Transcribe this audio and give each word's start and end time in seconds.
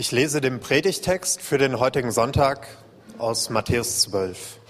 Ich 0.00 0.12
lese 0.12 0.40
den 0.40 0.60
Predigtext 0.60 1.42
für 1.42 1.58
den 1.58 1.80
heutigen 1.80 2.12
Sonntag 2.12 2.68
aus 3.18 3.50
Matthäus 3.50 4.02
12. 4.02 4.60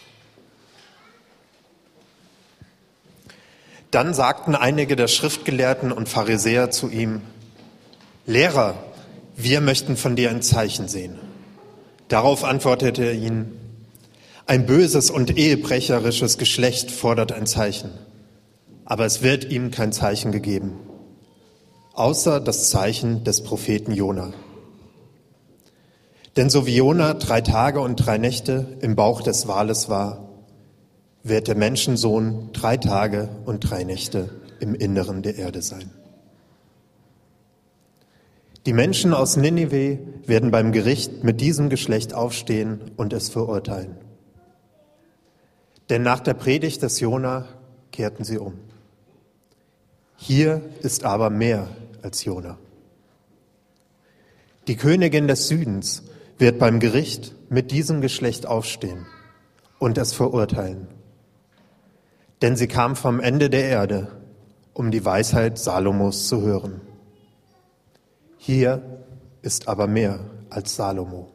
Dann 3.91 4.15
sagten 4.15 4.55
einige 4.55 4.97
der 4.97 5.07
Schriftgelehrten 5.07 5.93
und 5.93 6.09
Pharisäer 6.09 6.71
zu 6.71 6.89
ihm, 6.89 7.21
Lehrer, 8.25 8.83
wir 9.37 9.61
möchten 9.61 9.99
von 9.99 10.17
dir 10.17 10.31
ein 10.31 10.41
Zeichen 10.41 10.89
sehen. 10.89 11.19
Darauf 12.09 12.43
antwortete 12.43 13.05
er 13.05 13.13
ihnen, 13.13 13.53
ein 14.47 14.65
böses 14.65 15.11
und 15.11 15.37
ehebrecherisches 15.37 16.39
Geschlecht 16.39 16.91
fordert 16.91 17.33
ein 17.33 17.47
Zeichen, 17.47 17.91
aber 18.87 19.05
es 19.05 19.21
wird 19.21 19.53
ihm 19.53 19.73
kein 19.73 19.93
Zeichen 19.93 20.33
gegeben, 20.33 20.81
außer 21.93 22.41
das 22.41 22.71
Zeichen 22.71 23.25
des 23.25 23.45
Propheten 23.45 23.93
Jona. 23.93 24.33
Denn 26.39 26.51
so 26.51 26.67
wie 26.67 26.77
Jona 26.77 27.15
drei 27.15 27.41
Tage 27.41 27.81
und 27.81 27.97
drei 27.97 28.17
Nächte 28.17 28.77
im 28.81 28.95
Bauch 28.95 29.23
des 29.23 29.49
Wales 29.49 29.89
war, 29.89 30.29
wird 31.25 31.49
der 31.49 31.57
Menschensohn 31.57 32.51
drei 32.53 32.77
Tage 32.77 33.29
und 33.45 33.69
drei 33.69 33.83
Nächte 33.83 34.31
im 34.61 34.77
Inneren 34.77 35.23
der 35.23 35.35
Erde 35.35 35.63
sein. 35.63 35.91
Die 38.67 38.73
Menschen 38.73 39.15
aus 39.15 39.37
Ninive 39.37 39.99
werden 40.27 40.53
beim 40.53 40.71
Gericht 40.71 41.25
mit 41.25 41.41
diesem 41.41 41.71
Geschlecht 41.71 42.15
aufstehen 42.15 42.83
und 42.97 43.13
es 43.13 43.31
verurteilen. 43.31 43.97
Denn 45.91 46.05
nach 46.05 46.21
der 46.21 46.35
Predigt 46.35 46.83
des 46.83 47.01
Jona 47.01 47.47
kehrten 47.91 48.23
sie 48.23 48.39
um. 48.39 48.55
Hier 50.17 50.63
ist 50.83 51.05
aber 51.05 51.31
mehr 51.31 51.67
als 52.03 52.25
Jona. 52.25 52.59
Die 54.69 54.77
Königin 54.77 55.27
des 55.27 55.49
Südens 55.49 56.05
wird 56.39 56.59
beim 56.59 56.81
Gericht 56.81 57.35
mit 57.49 57.71
diesem 57.71 58.01
Geschlecht 58.01 58.47
aufstehen 58.47 59.07
und 59.79 59.99
es 59.99 60.13
verurteilen. 60.13 60.89
Denn 62.43 62.57
sie 62.57 62.69
kam 62.69 62.95
vom 62.95 63.21
Ende 63.21 63.51
der 63.51 63.65
Erde, 63.65 64.09
um 64.73 64.91
die 64.91 65.05
Weisheit 65.05 65.59
Salomos 65.59 66.29
zu 66.29 66.43
hören. 66.43 66.81
Hier 68.37 69.05
ist 69.43 69.67
aber 69.67 69.87
mehr 69.87 70.21
als 70.51 70.77
Salomo. 70.77 71.31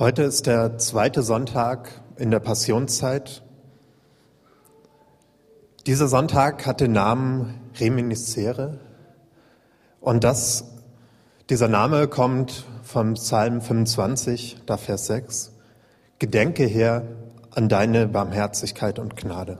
Heute 0.00 0.22
ist 0.22 0.46
der 0.46 0.78
zweite 0.78 1.22
Sonntag 1.22 2.00
in 2.16 2.30
der 2.30 2.40
Passionszeit. 2.40 3.42
Dieser 5.86 6.08
Sonntag 6.08 6.64
hat 6.64 6.80
den 6.80 6.92
Namen 6.92 7.60
Reminiscere 7.78 8.80
und 10.00 10.24
das, 10.24 10.64
dieser 11.50 11.68
Name 11.68 12.08
kommt 12.08 12.64
vom 12.82 13.12
Psalm 13.12 13.60
25, 13.60 14.62
da 14.64 14.78
Vers 14.78 15.04
6. 15.04 15.52
Gedenke 16.18 16.64
her 16.64 17.02
an 17.50 17.68
deine 17.68 18.08
Barmherzigkeit 18.08 18.98
und 18.98 19.18
Gnade. 19.18 19.58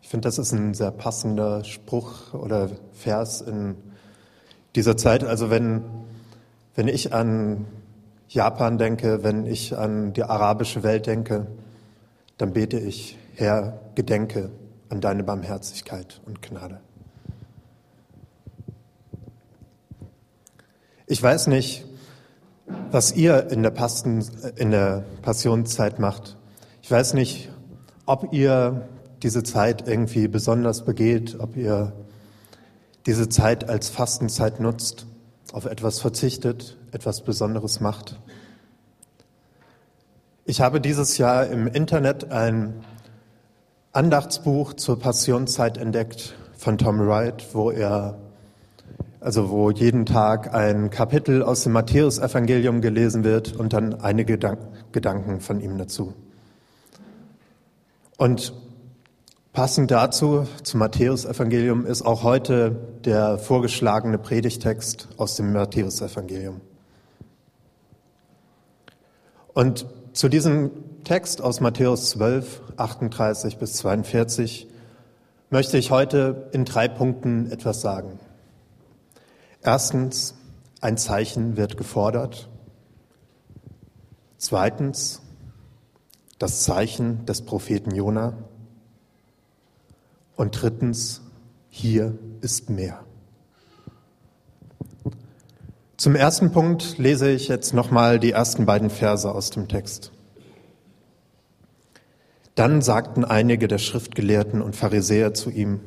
Ich 0.00 0.10
finde, 0.10 0.28
das 0.28 0.38
ist 0.38 0.52
ein 0.52 0.74
sehr 0.74 0.92
passender 0.92 1.64
Spruch 1.64 2.34
oder 2.34 2.70
Vers 2.92 3.40
in 3.40 3.74
dieser 4.76 4.96
Zeit. 4.96 5.24
Also 5.24 5.50
wenn, 5.50 5.82
wenn 6.76 6.86
ich 6.86 7.12
an 7.12 7.66
Japan 8.28 8.78
denke, 8.78 9.22
wenn 9.22 9.46
ich 9.46 9.76
an 9.76 10.12
die 10.12 10.22
arabische 10.22 10.82
Welt 10.82 11.06
denke, 11.06 11.46
dann 12.36 12.52
bete 12.52 12.78
ich, 12.78 13.18
Herr, 13.34 13.80
gedenke 13.94 14.50
an 14.90 15.00
deine 15.00 15.24
Barmherzigkeit 15.24 16.20
und 16.26 16.42
Gnade. 16.42 16.80
Ich 21.06 21.22
weiß 21.22 21.46
nicht, 21.46 21.86
was 22.90 23.12
ihr 23.16 23.50
in 23.50 23.62
der, 23.62 23.70
Pasten, 23.70 24.24
in 24.56 24.70
der 24.70 25.04
Passionszeit 25.22 25.98
macht. 25.98 26.36
Ich 26.82 26.90
weiß 26.90 27.14
nicht, 27.14 27.50
ob 28.04 28.32
ihr 28.32 28.88
diese 29.22 29.42
Zeit 29.42 29.88
irgendwie 29.88 30.28
besonders 30.28 30.84
begeht, 30.84 31.38
ob 31.40 31.56
ihr 31.56 31.92
diese 33.06 33.28
Zeit 33.28 33.68
als 33.68 33.88
Fastenzeit 33.88 34.60
nutzt, 34.60 35.06
auf 35.52 35.64
etwas 35.64 35.98
verzichtet, 36.00 36.77
etwas 36.92 37.22
Besonderes 37.22 37.80
macht. 37.80 38.18
Ich 40.44 40.60
habe 40.60 40.80
dieses 40.80 41.18
Jahr 41.18 41.46
im 41.46 41.66
Internet 41.66 42.30
ein 42.30 42.84
Andachtsbuch 43.92 44.74
zur 44.74 44.98
Passionszeit 44.98 45.76
entdeckt 45.76 46.34
von 46.56 46.78
Tom 46.78 47.00
Wright, 47.00 47.46
wo 47.52 47.70
er 47.70 48.18
also 49.20 49.50
wo 49.50 49.70
jeden 49.70 50.06
Tag 50.06 50.54
ein 50.54 50.90
Kapitel 50.90 51.42
aus 51.42 51.64
dem 51.64 51.72
Matthäusevangelium 51.72 52.80
gelesen 52.80 53.24
wird 53.24 53.56
und 53.56 53.72
dann 53.72 54.00
einige 54.00 54.38
Gedanken 54.92 55.40
von 55.40 55.60
ihm 55.60 55.76
dazu. 55.76 56.14
Und 58.16 58.52
passend 59.52 59.90
dazu, 59.90 60.46
zum 60.62 60.80
Matthäusevangelium, 60.80 61.84
ist 61.84 62.02
auch 62.02 62.22
heute 62.22 62.76
der 63.04 63.38
vorgeschlagene 63.38 64.18
Predigtext 64.18 65.08
aus 65.16 65.36
dem 65.36 65.52
Matthäusevangelium. 65.52 66.60
Und 69.58 69.86
zu 70.12 70.28
diesem 70.28 70.70
Text 71.02 71.42
aus 71.42 71.58
Matthäus 71.58 72.10
12, 72.10 72.62
38 72.76 73.58
bis 73.58 73.72
42 73.72 74.68
möchte 75.50 75.78
ich 75.78 75.90
heute 75.90 76.48
in 76.52 76.64
drei 76.64 76.86
Punkten 76.86 77.50
etwas 77.50 77.80
sagen. 77.80 78.20
Erstens, 79.60 80.36
ein 80.80 80.96
Zeichen 80.96 81.56
wird 81.56 81.76
gefordert. 81.76 82.48
Zweitens, 84.36 85.22
das 86.38 86.62
Zeichen 86.62 87.26
des 87.26 87.42
Propheten 87.42 87.92
Jona. 87.92 88.34
Und 90.36 90.62
drittens, 90.62 91.20
hier 91.68 92.16
ist 92.42 92.70
mehr. 92.70 93.07
Zum 95.98 96.14
ersten 96.14 96.52
Punkt 96.52 96.96
lese 96.98 97.28
ich 97.28 97.48
jetzt 97.48 97.74
nochmal 97.74 98.20
die 98.20 98.30
ersten 98.30 98.66
beiden 98.66 98.88
Verse 98.88 99.28
aus 99.28 99.50
dem 99.50 99.66
Text. 99.66 100.12
Dann 102.54 102.82
sagten 102.82 103.24
einige 103.24 103.66
der 103.66 103.78
Schriftgelehrten 103.78 104.62
und 104.62 104.76
Pharisäer 104.76 105.34
zu 105.34 105.50
ihm, 105.50 105.80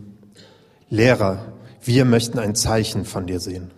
Lehrer, 0.89 1.53
wir 1.81 2.03
möchten 2.03 2.39
ein 2.39 2.55
Zeichen 2.55 3.05
von 3.05 3.25
dir 3.25 3.39
sehen. 3.39 3.71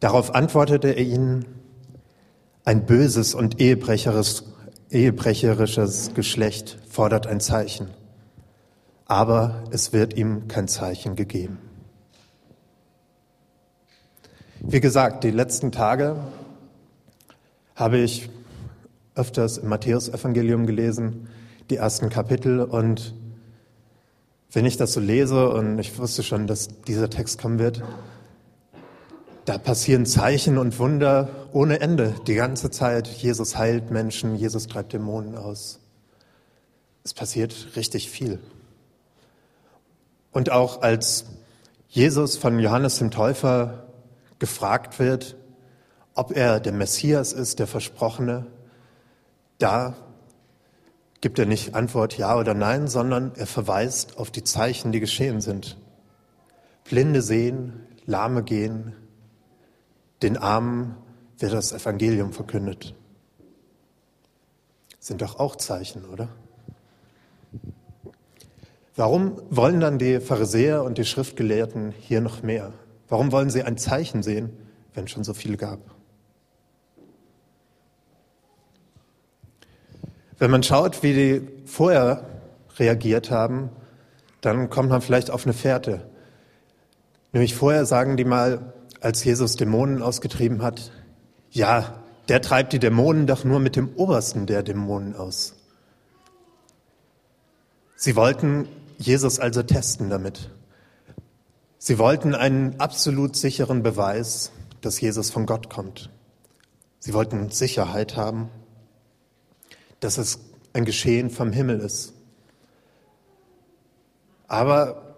Darauf 0.00 0.34
antwortete 0.34 0.88
er 0.88 1.04
ihnen, 1.04 1.44
ein 2.64 2.86
böses 2.86 3.34
und 3.34 3.60
ehebrecherisches, 3.60 4.44
Geschlecht 6.14 6.78
fordert 6.88 7.26
ein 7.26 7.40
Zeichen, 7.40 7.90
aber 9.04 9.64
es 9.72 9.92
wird 9.92 10.16
ihm 10.16 10.48
kein 10.48 10.68
Zeichen 10.68 11.16
gegeben. 11.16 11.58
Wie 14.66 14.80
gesagt, 14.80 15.24
die 15.24 15.30
letzten 15.30 15.72
Tage 15.72 16.16
habe 17.76 17.98
ich 17.98 18.30
öfters 19.14 19.58
im 19.58 19.68
Matthäusevangelium 19.68 20.66
gelesen, 20.66 21.28
die 21.68 21.76
ersten 21.76 22.08
Kapitel 22.08 22.62
und 22.62 23.14
wenn 24.52 24.64
ich 24.64 24.78
das 24.78 24.94
so 24.94 25.00
lese 25.00 25.50
und 25.50 25.78
ich 25.78 25.98
wusste 25.98 26.22
schon, 26.22 26.46
dass 26.46 26.68
dieser 26.86 27.10
Text 27.10 27.38
kommen 27.38 27.58
wird, 27.58 27.82
da 29.44 29.58
passieren 29.58 30.06
Zeichen 30.06 30.56
und 30.56 30.78
Wunder 30.78 31.28
ohne 31.52 31.80
Ende 31.80 32.14
die 32.26 32.34
ganze 32.34 32.70
Zeit. 32.70 33.06
Jesus 33.06 33.58
heilt 33.58 33.90
Menschen, 33.90 34.34
Jesus 34.34 34.66
treibt 34.66 34.94
Dämonen 34.94 35.36
aus. 35.36 35.78
Es 37.04 37.12
passiert 37.12 37.76
richtig 37.76 38.08
viel. 38.08 38.38
Und 40.32 40.50
auch 40.50 40.80
als 40.80 41.26
Jesus 41.90 42.38
von 42.38 42.58
Johannes 42.58 42.96
dem 42.96 43.10
Täufer 43.10 43.83
gefragt 44.38 44.98
wird, 44.98 45.36
ob 46.14 46.36
er 46.36 46.60
der 46.60 46.72
Messias 46.72 47.32
ist, 47.32 47.58
der 47.58 47.66
Versprochene, 47.66 48.46
da 49.58 49.94
gibt 51.20 51.38
er 51.38 51.46
nicht 51.46 51.74
Antwort 51.74 52.18
ja 52.18 52.36
oder 52.36 52.54
nein, 52.54 52.86
sondern 52.86 53.32
er 53.36 53.46
verweist 53.46 54.18
auf 54.18 54.30
die 54.30 54.44
Zeichen, 54.44 54.92
die 54.92 55.00
geschehen 55.00 55.40
sind. 55.40 55.78
Blinde 56.84 57.22
sehen, 57.22 57.86
Lahme 58.04 58.42
gehen, 58.42 58.94
den 60.22 60.36
Armen 60.36 60.96
wird 61.38 61.52
das 61.52 61.72
Evangelium 61.72 62.32
verkündet. 62.32 62.94
Sind 65.00 65.22
doch 65.22 65.38
auch 65.38 65.56
Zeichen, 65.56 66.04
oder? 66.04 66.28
Warum 68.96 69.40
wollen 69.50 69.80
dann 69.80 69.98
die 69.98 70.20
Pharisäer 70.20 70.84
und 70.84 70.98
die 70.98 71.04
Schriftgelehrten 71.04 71.92
hier 71.98 72.20
noch 72.20 72.42
mehr? 72.42 72.72
Warum 73.08 73.32
wollen 73.32 73.50
sie 73.50 73.62
ein 73.62 73.76
Zeichen 73.76 74.22
sehen, 74.22 74.50
wenn 74.94 75.04
es 75.04 75.10
schon 75.10 75.24
so 75.24 75.34
viel 75.34 75.56
gab? 75.56 75.80
Wenn 80.38 80.50
man 80.50 80.62
schaut, 80.62 81.02
wie 81.02 81.14
die 81.14 81.48
vorher 81.66 82.28
reagiert 82.78 83.30
haben, 83.30 83.70
dann 84.40 84.68
kommt 84.68 84.90
man 84.90 85.00
vielleicht 85.00 85.30
auf 85.30 85.44
eine 85.44 85.54
Fährte. 85.54 86.08
Nämlich 87.32 87.54
vorher 87.54 87.86
sagen 87.86 88.16
die 88.16 88.24
mal, 88.24 88.72
als 89.00 89.22
Jesus 89.24 89.56
Dämonen 89.56 90.02
ausgetrieben 90.02 90.62
hat, 90.62 90.92
ja, 91.50 92.02
der 92.28 92.40
treibt 92.40 92.72
die 92.72 92.78
Dämonen 92.78 93.26
doch 93.26 93.44
nur 93.44 93.60
mit 93.60 93.76
dem 93.76 93.94
Obersten 93.96 94.46
der 94.46 94.62
Dämonen 94.62 95.14
aus. 95.14 95.54
Sie 97.96 98.16
wollten 98.16 98.68
Jesus 98.98 99.38
also 99.38 99.62
testen 99.62 100.10
damit. 100.10 100.50
Sie 101.84 101.98
wollten 101.98 102.34
einen 102.34 102.80
absolut 102.80 103.36
sicheren 103.36 103.82
Beweis, 103.82 104.52
dass 104.80 105.00
Jesus 105.00 105.30
von 105.30 105.44
Gott 105.44 105.68
kommt. 105.68 106.08
Sie 106.98 107.12
wollten 107.12 107.50
Sicherheit 107.50 108.16
haben 108.16 108.48
dass 110.04 110.18
es 110.18 110.38
ein 110.74 110.84
Geschehen 110.84 111.30
vom 111.30 111.50
Himmel 111.50 111.80
ist. 111.80 112.12
Aber 114.48 115.16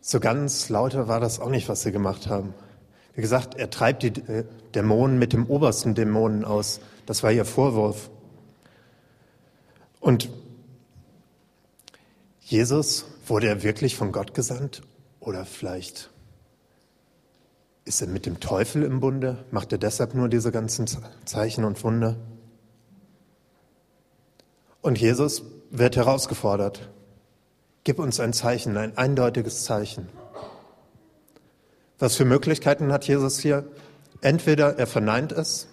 so 0.00 0.18
ganz 0.18 0.68
lauter 0.68 1.06
war 1.06 1.20
das 1.20 1.38
auch 1.38 1.50
nicht, 1.50 1.68
was 1.68 1.82
sie 1.82 1.92
gemacht 1.92 2.26
haben. 2.26 2.52
Wie 3.14 3.20
gesagt, 3.20 3.54
er 3.54 3.70
treibt 3.70 4.02
die 4.02 4.08
äh, 4.08 4.44
Dämonen 4.74 5.20
mit 5.20 5.32
dem 5.32 5.46
obersten 5.46 5.94
Dämonen 5.94 6.44
aus. 6.44 6.80
Das 7.06 7.22
war 7.22 7.30
ihr 7.30 7.44
Vorwurf. 7.44 8.10
Und 10.00 10.28
Jesus, 12.40 13.06
wurde 13.28 13.46
er 13.46 13.62
wirklich 13.62 13.94
von 13.94 14.10
Gott 14.10 14.34
gesandt? 14.34 14.82
Oder 15.22 15.44
vielleicht 15.44 16.10
ist 17.84 18.00
er 18.00 18.08
mit 18.08 18.26
dem 18.26 18.40
Teufel 18.40 18.82
im 18.82 18.98
Bunde? 18.98 19.44
Macht 19.52 19.70
er 19.70 19.78
deshalb 19.78 20.14
nur 20.14 20.28
diese 20.28 20.50
ganzen 20.50 20.88
Zeichen 21.24 21.62
und 21.62 21.82
Wunder? 21.84 22.16
Und 24.80 25.00
Jesus 25.00 25.44
wird 25.70 25.94
herausgefordert. 25.94 26.90
Gib 27.84 28.00
uns 28.00 28.18
ein 28.18 28.32
Zeichen, 28.32 28.76
ein 28.76 28.98
eindeutiges 28.98 29.62
Zeichen. 29.62 30.08
Was 32.00 32.16
für 32.16 32.24
Möglichkeiten 32.24 32.92
hat 32.92 33.06
Jesus 33.06 33.38
hier? 33.38 33.64
Entweder 34.22 34.76
er 34.76 34.88
verneint 34.88 35.30
es, 35.30 35.68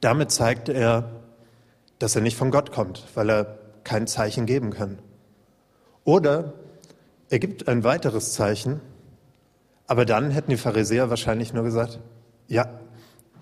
damit 0.00 0.30
zeigt 0.30 0.70
er, 0.70 1.10
dass 1.98 2.16
er 2.16 2.22
nicht 2.22 2.38
von 2.38 2.50
Gott 2.50 2.72
kommt, 2.72 3.04
weil 3.14 3.30
er 3.30 3.58
kein 3.84 4.06
Zeichen 4.06 4.46
geben 4.46 4.70
kann. 4.70 4.98
Oder 6.04 6.54
er 7.30 7.38
gibt 7.38 7.68
ein 7.68 7.84
weiteres 7.84 8.32
Zeichen, 8.32 8.80
aber 9.86 10.04
dann 10.04 10.30
hätten 10.30 10.50
die 10.50 10.56
Pharisäer 10.56 11.10
wahrscheinlich 11.10 11.52
nur 11.52 11.64
gesagt, 11.64 12.00
ja, 12.48 12.80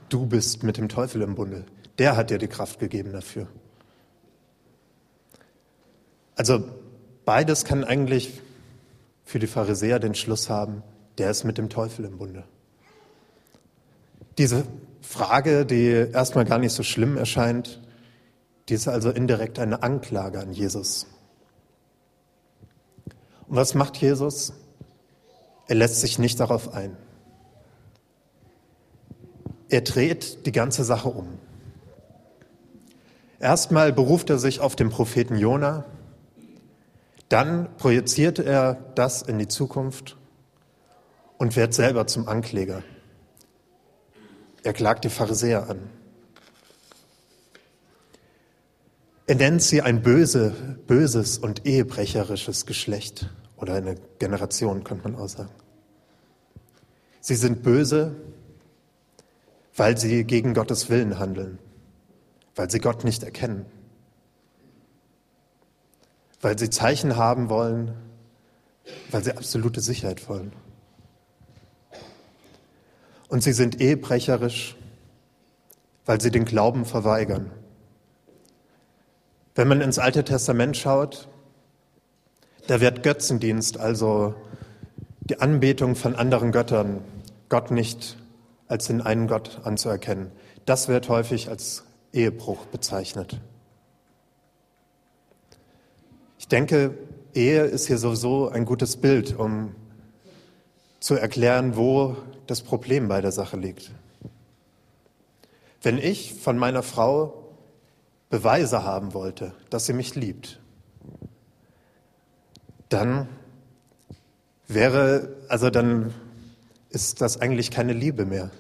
du 0.08 0.26
bist 0.26 0.62
mit 0.62 0.76
dem 0.76 0.88
Teufel 0.88 1.22
im 1.22 1.34
Bunde. 1.34 1.64
Der 1.98 2.16
hat 2.16 2.30
dir 2.30 2.38
die 2.38 2.48
Kraft 2.48 2.78
gegeben 2.78 3.12
dafür. 3.12 3.46
Also 6.36 6.64
beides 7.24 7.64
kann 7.64 7.84
eigentlich 7.84 8.40
für 9.24 9.38
die 9.38 9.46
Pharisäer 9.46 9.98
den 9.98 10.14
Schluss 10.14 10.50
haben, 10.50 10.82
der 11.18 11.30
ist 11.30 11.44
mit 11.44 11.58
dem 11.58 11.68
Teufel 11.68 12.04
im 12.04 12.18
Bunde. 12.18 12.44
Diese 14.38 14.64
Frage, 15.02 15.66
die 15.66 16.08
erstmal 16.12 16.44
gar 16.44 16.58
nicht 16.58 16.72
so 16.72 16.82
schlimm 16.82 17.16
erscheint, 17.16 17.80
die 18.68 18.74
ist 18.74 18.88
also 18.88 19.10
indirekt 19.10 19.58
eine 19.58 19.82
Anklage 19.82 20.40
an 20.40 20.52
Jesus. 20.52 21.06
Und 23.52 23.58
was 23.58 23.74
macht 23.74 23.98
Jesus? 23.98 24.54
Er 25.66 25.74
lässt 25.74 26.00
sich 26.00 26.18
nicht 26.18 26.40
darauf 26.40 26.72
ein. 26.72 26.96
Er 29.68 29.82
dreht 29.82 30.46
die 30.46 30.52
ganze 30.52 30.84
Sache 30.84 31.10
um. 31.10 31.38
Erstmal 33.38 33.92
beruft 33.92 34.30
er 34.30 34.38
sich 34.38 34.60
auf 34.60 34.74
den 34.74 34.88
Propheten 34.88 35.36
Jona, 35.36 35.84
dann 37.28 37.76
projiziert 37.76 38.38
er 38.38 38.72
das 38.94 39.20
in 39.20 39.38
die 39.38 39.48
Zukunft 39.48 40.16
und 41.36 41.54
wird 41.54 41.74
selber 41.74 42.06
zum 42.06 42.28
Ankläger. 42.28 42.82
Er 44.62 44.72
klagt 44.72 45.04
die 45.04 45.10
Pharisäer 45.10 45.68
an. 45.68 45.90
Er 49.26 49.34
nennt 49.34 49.62
sie 49.62 49.82
ein 49.82 50.00
böse, 50.00 50.54
böses 50.86 51.36
und 51.36 51.66
ehebrecherisches 51.66 52.64
Geschlecht 52.64 53.28
oder 53.62 53.74
eine 53.74 53.94
Generation, 54.18 54.84
könnte 54.84 55.08
man 55.08 55.18
auch 55.18 55.28
sagen. 55.28 55.50
Sie 57.20 57.36
sind 57.36 57.62
böse, 57.62 58.16
weil 59.76 59.96
sie 59.96 60.24
gegen 60.24 60.52
Gottes 60.52 60.90
Willen 60.90 61.18
handeln, 61.18 61.58
weil 62.56 62.70
sie 62.70 62.80
Gott 62.80 63.04
nicht 63.04 63.22
erkennen 63.22 63.64
weil 66.42 66.58
sie 66.58 66.68
Zeichen 66.68 67.16
haben 67.16 67.48
wollen, 67.48 67.94
weil 69.10 69.24
sie 69.24 69.30
absolute 69.30 69.80
Sicherheit 69.80 70.28
wollen. 70.28 70.52
Und 73.28 73.42
sie 73.42 73.52
sind 73.52 73.80
ehebrecherisch, 73.80 74.76
weil 76.04 76.20
sie 76.20 76.30
den 76.30 76.44
Glauben 76.44 76.84
verweigern. 76.84 77.50
Wenn 79.54 79.68
man 79.68 79.80
ins 79.80 79.98
Alte 79.98 80.24
Testament 80.24 80.76
schaut, 80.76 81.28
da 82.66 82.80
wird 82.80 83.02
Götzendienst, 83.02 83.78
also 83.78 84.34
die 85.20 85.40
Anbetung 85.40 85.94
von 85.94 86.14
anderen 86.14 86.52
Göttern, 86.52 87.00
Gott 87.48 87.70
nicht 87.70 88.16
als 88.68 88.86
den 88.86 89.00
einen 89.02 89.28
Gott 89.28 89.60
anzuerkennen, 89.64 90.30
das 90.64 90.88
wird 90.88 91.08
häufig 91.08 91.48
als 91.48 91.84
Ehebruch 92.12 92.66
bezeichnet. 92.66 93.40
Ich 96.38 96.48
denke, 96.48 96.96
Ehe 97.34 97.64
ist 97.64 97.86
hier 97.86 97.98
sowieso 97.98 98.48
ein 98.48 98.64
gutes 98.64 98.96
Bild, 98.96 99.38
um 99.38 99.74
zu 101.00 101.14
erklären, 101.14 101.76
wo 101.76 102.16
das 102.46 102.62
Problem 102.62 103.08
bei 103.08 103.20
der 103.20 103.32
Sache 103.32 103.56
liegt. 103.56 103.90
Wenn 105.82 105.98
ich 105.98 106.34
von 106.34 106.58
meiner 106.58 106.82
Frau 106.82 107.42
Beweise 108.30 108.84
haben 108.84 109.14
wollte, 109.14 109.52
dass 109.68 109.86
sie 109.86 109.92
mich 109.92 110.14
liebt, 110.14 110.61
dann 112.92 113.28
wäre, 114.68 115.36
also 115.48 115.70
dann 115.70 116.12
ist 116.90 117.20
das 117.20 117.40
eigentlich 117.40 117.70
keine 117.70 117.92
Liebe 117.92 118.24
mehr. 118.24 118.50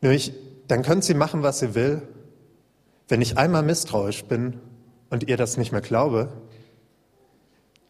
Nämlich, 0.00 0.32
dann 0.68 0.82
könnte 0.82 1.06
sie 1.06 1.14
machen, 1.14 1.42
was 1.42 1.58
sie 1.58 1.74
will. 1.74 2.02
Wenn 3.08 3.22
ich 3.22 3.38
einmal 3.38 3.62
misstrauisch 3.62 4.24
bin, 4.24 4.60
und 5.10 5.28
ihr 5.28 5.36
das 5.36 5.56
nicht 5.56 5.72
mehr 5.72 5.80
glaube, 5.80 6.28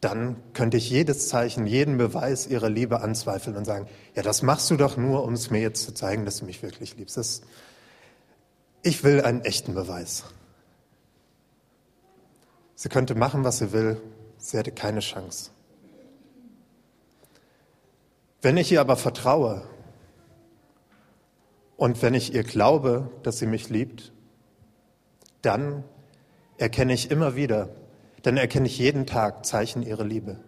dann 0.01 0.37
könnte 0.53 0.77
ich 0.77 0.89
jedes 0.89 1.27
Zeichen, 1.27 1.67
jeden 1.67 1.97
Beweis 1.97 2.47
ihrer 2.47 2.69
Liebe 2.69 3.01
anzweifeln 3.01 3.57
und 3.57 3.65
sagen, 3.65 3.87
ja, 4.15 4.21
das 4.21 4.41
machst 4.41 4.71
du 4.71 4.77
doch 4.77 4.95
nur, 4.95 5.23
um 5.25 5.33
es 5.33 5.51
mir 5.51 5.59
jetzt 5.59 5.83
zu 5.83 5.93
zeigen, 5.93 6.23
dass 6.23 6.37
du 6.37 6.45
mich 6.45 6.63
wirklich 6.63 6.95
liebst. 6.95 7.17
Das, 7.17 7.41
ich 8.81 9.03
will 9.03 9.21
einen 9.21 9.41
echten 9.41 9.73
Beweis. 9.73 10.23
Sie 12.75 12.87
könnte 12.87 13.13
machen, 13.15 13.43
was 13.43 13.57
sie 13.57 13.73
will, 13.73 14.01
sie 14.39 14.57
hätte 14.57 14.71
keine 14.71 15.01
Chance. 15.01 15.51
Wenn 18.41 18.57
ich 18.57 18.71
ihr 18.71 18.81
aber 18.81 18.95
vertraue 18.95 19.67
und 21.77 22.01
wenn 22.01 22.13
ich 22.13 22.33
ihr 22.33 22.43
glaube, 22.43 23.11
dass 23.21 23.37
sie 23.37 23.47
mich 23.47 23.69
liebt, 23.69 24.13
dann 25.41 25.83
erkenne 26.57 26.93
ich 26.93 27.11
immer 27.11 27.35
wieder, 27.35 27.69
dann 28.23 28.37
erkenne 28.37 28.67
ich 28.67 28.77
jeden 28.79 29.05
Tag 29.05 29.45
Zeichen 29.45 29.83
ihrer 29.83 30.03
Liebe. 30.03 30.39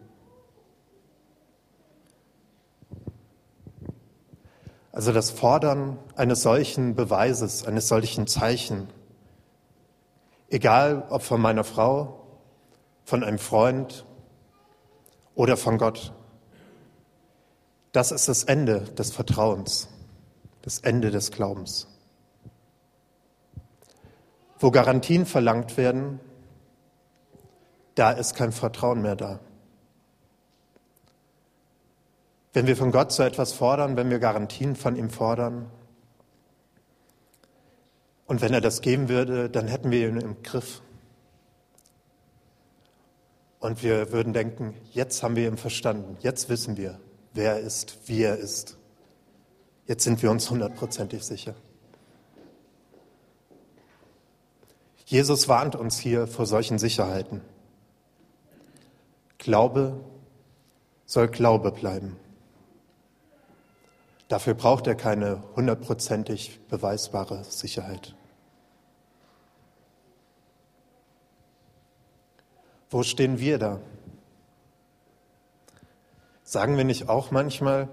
Also 4.94 5.14
das 5.14 5.32
Fordern 5.32 5.98
eines 6.16 6.42
solchen 6.42 6.96
Beweises, 6.96 7.66
eines 7.66 7.88
solchen 7.88 8.28
Zeichen, 8.28 8.90
egal 10.50 11.08
ob 11.10 11.22
von 11.24 11.40
meiner 11.40 11.64
Frau, 11.64 12.21
von 13.04 13.24
einem 13.24 13.40
Freund 13.40 14.06
oder 15.36 15.58
von 15.58 15.78
Gott, 15.78 16.14
das 17.92 18.12
ist 18.12 18.28
das 18.28 18.44
Ende 18.44 18.82
des 18.82 19.12
Vertrauens, 19.12 19.90
das 20.62 20.80
Ende 20.80 21.12
des 21.12 21.32
Glaubens. 21.32 21.88
Wo 24.60 24.72
Garantien 24.72 25.26
verlangt 25.26 25.76
werden, 25.78 26.20
da 27.96 28.12
ist 28.12 28.36
kein 28.36 28.52
Vertrauen 28.52 29.02
mehr 29.02 29.16
da. 29.16 29.40
Wenn 32.54 32.68
wir 32.68 32.78
von 32.78 32.92
Gott 32.92 33.12
so 33.12 33.24
etwas 33.24 33.54
fordern, 33.54 33.98
wenn 33.98 34.10
wir 34.10 34.20
Garantien 34.20 34.76
von 34.76 34.96
ihm 34.96 35.10
fordern, 35.10 35.70
und 38.32 38.40
wenn 38.40 38.54
er 38.54 38.62
das 38.62 38.80
geben 38.80 39.10
würde, 39.10 39.50
dann 39.50 39.68
hätten 39.68 39.92
wir 39.92 40.08
ihn 40.08 40.16
im 40.16 40.42
Griff. 40.42 40.82
Und 43.62 43.84
wir 43.84 44.12
würden 44.12 44.34
denken, 44.34 44.74
jetzt 44.92 45.22
haben 45.22 45.36
wir 45.36 45.48
ihn 45.48 45.56
verstanden, 45.56 46.18
jetzt 46.22 46.50
wissen 46.50 46.78
wir, 46.78 47.00
wer 47.34 47.54
er 47.54 47.60
ist, 47.60 48.00
wie 48.08 48.24
er 48.24 48.38
ist. 48.38 48.78
Jetzt 49.86 50.04
sind 50.04 50.22
wir 50.24 50.32
uns 50.32 50.50
hundertprozentig 50.50 51.24
sicher. 51.24 51.54
Jesus 55.06 55.48
warnt 55.48 55.76
uns 55.76 56.00
hier 56.00 56.26
vor 56.26 56.48
solchen 56.48 56.80
Sicherheiten. 56.80 57.42
Glaube 59.38 60.04
soll 61.06 61.28
Glaube 61.28 61.72
bleiben. 61.72 62.18
Dafür 64.28 64.56
braucht 64.56 64.88
er 64.88 64.96
keine 64.96 65.44
hundertprozentig 65.56 66.62
beweisbare 66.68 67.44
Sicherheit. 67.44 68.16
Wo 72.92 73.04
stehen 73.04 73.40
wir 73.40 73.58
da? 73.58 73.80
Sagen 76.44 76.76
wir 76.76 76.84
nicht 76.84 77.08
auch 77.08 77.32
manchmal, 77.32 77.88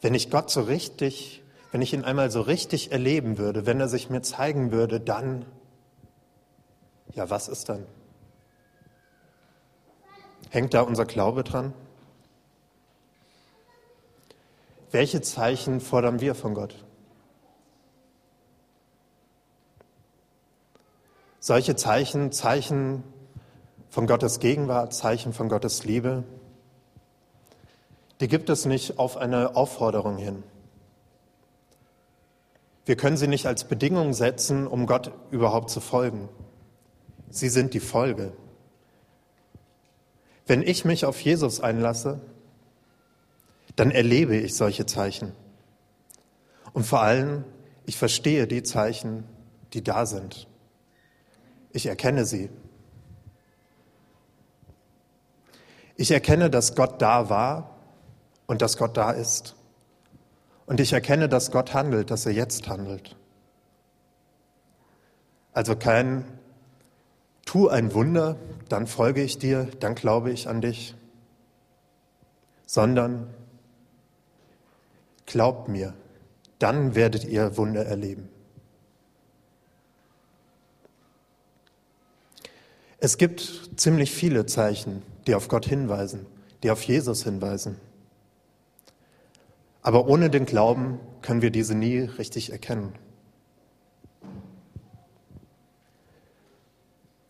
wenn 0.00 0.14
ich 0.14 0.30
Gott 0.30 0.50
so 0.50 0.62
richtig, 0.62 1.42
wenn 1.70 1.82
ich 1.82 1.92
ihn 1.92 2.02
einmal 2.02 2.30
so 2.30 2.40
richtig 2.40 2.92
erleben 2.92 3.36
würde, 3.36 3.66
wenn 3.66 3.78
er 3.78 3.88
sich 3.88 4.08
mir 4.08 4.22
zeigen 4.22 4.72
würde, 4.72 5.00
dann, 5.00 5.44
ja, 7.12 7.28
was 7.28 7.48
ist 7.48 7.68
dann? 7.68 7.86
Hängt 10.48 10.72
da 10.72 10.80
unser 10.80 11.04
Glaube 11.04 11.44
dran? 11.44 11.74
Welche 14.90 15.20
Zeichen 15.20 15.82
fordern 15.82 16.20
wir 16.20 16.34
von 16.34 16.54
Gott? 16.54 16.74
Solche 21.38 21.76
Zeichen, 21.76 22.32
Zeichen 22.32 23.04
von 23.92 24.06
Gottes 24.06 24.40
Gegenwart, 24.40 24.94
Zeichen 24.94 25.34
von 25.34 25.50
Gottes 25.50 25.84
Liebe, 25.84 26.24
die 28.22 28.28
gibt 28.28 28.48
es 28.48 28.64
nicht 28.64 28.98
auf 28.98 29.18
eine 29.18 29.54
Aufforderung 29.54 30.16
hin. 30.16 30.42
Wir 32.86 32.96
können 32.96 33.18
sie 33.18 33.28
nicht 33.28 33.44
als 33.44 33.64
Bedingung 33.64 34.14
setzen, 34.14 34.66
um 34.66 34.86
Gott 34.86 35.12
überhaupt 35.30 35.68
zu 35.68 35.80
folgen. 35.82 36.30
Sie 37.28 37.50
sind 37.50 37.74
die 37.74 37.80
Folge. 37.80 38.32
Wenn 40.46 40.62
ich 40.62 40.86
mich 40.86 41.04
auf 41.04 41.20
Jesus 41.20 41.60
einlasse, 41.60 42.22
dann 43.76 43.90
erlebe 43.90 44.36
ich 44.36 44.54
solche 44.54 44.86
Zeichen. 44.86 45.32
Und 46.72 46.86
vor 46.86 47.02
allem, 47.02 47.44
ich 47.84 47.98
verstehe 47.98 48.46
die 48.46 48.62
Zeichen, 48.62 49.24
die 49.74 49.84
da 49.84 50.06
sind. 50.06 50.48
Ich 51.72 51.84
erkenne 51.84 52.24
sie. 52.24 52.48
Ich 55.96 56.10
erkenne, 56.10 56.50
dass 56.50 56.74
Gott 56.74 57.00
da 57.02 57.28
war 57.28 57.76
und 58.46 58.62
dass 58.62 58.76
Gott 58.76 58.96
da 58.96 59.10
ist. 59.10 59.54
Und 60.66 60.80
ich 60.80 60.92
erkenne, 60.92 61.28
dass 61.28 61.50
Gott 61.50 61.74
handelt, 61.74 62.10
dass 62.10 62.26
er 62.26 62.32
jetzt 62.32 62.68
handelt. 62.68 63.16
Also 65.52 65.76
kein 65.76 66.24
Tu 67.44 67.68
ein 67.68 67.92
Wunder, 67.92 68.36
dann 68.68 68.86
folge 68.86 69.22
ich 69.22 69.38
dir, 69.38 69.68
dann 69.80 69.94
glaube 69.94 70.30
ich 70.30 70.48
an 70.48 70.60
dich, 70.60 70.94
sondern 72.64 73.26
glaubt 75.26 75.68
mir, 75.68 75.94
dann 76.58 76.94
werdet 76.94 77.24
ihr 77.24 77.56
Wunder 77.56 77.84
erleben. 77.84 78.28
Es 82.98 83.18
gibt 83.18 83.70
ziemlich 83.76 84.12
viele 84.12 84.46
Zeichen, 84.46 85.02
die 85.26 85.34
auf 85.34 85.48
Gott 85.48 85.66
hinweisen, 85.66 86.26
die 86.62 86.70
auf 86.70 86.82
Jesus 86.82 87.24
hinweisen. 87.24 87.80
Aber 89.82 90.06
ohne 90.06 90.30
den 90.30 90.46
Glauben 90.46 91.00
können 91.22 91.42
wir 91.42 91.50
diese 91.50 91.74
nie 91.74 91.98
richtig 92.00 92.52
erkennen. 92.52 92.94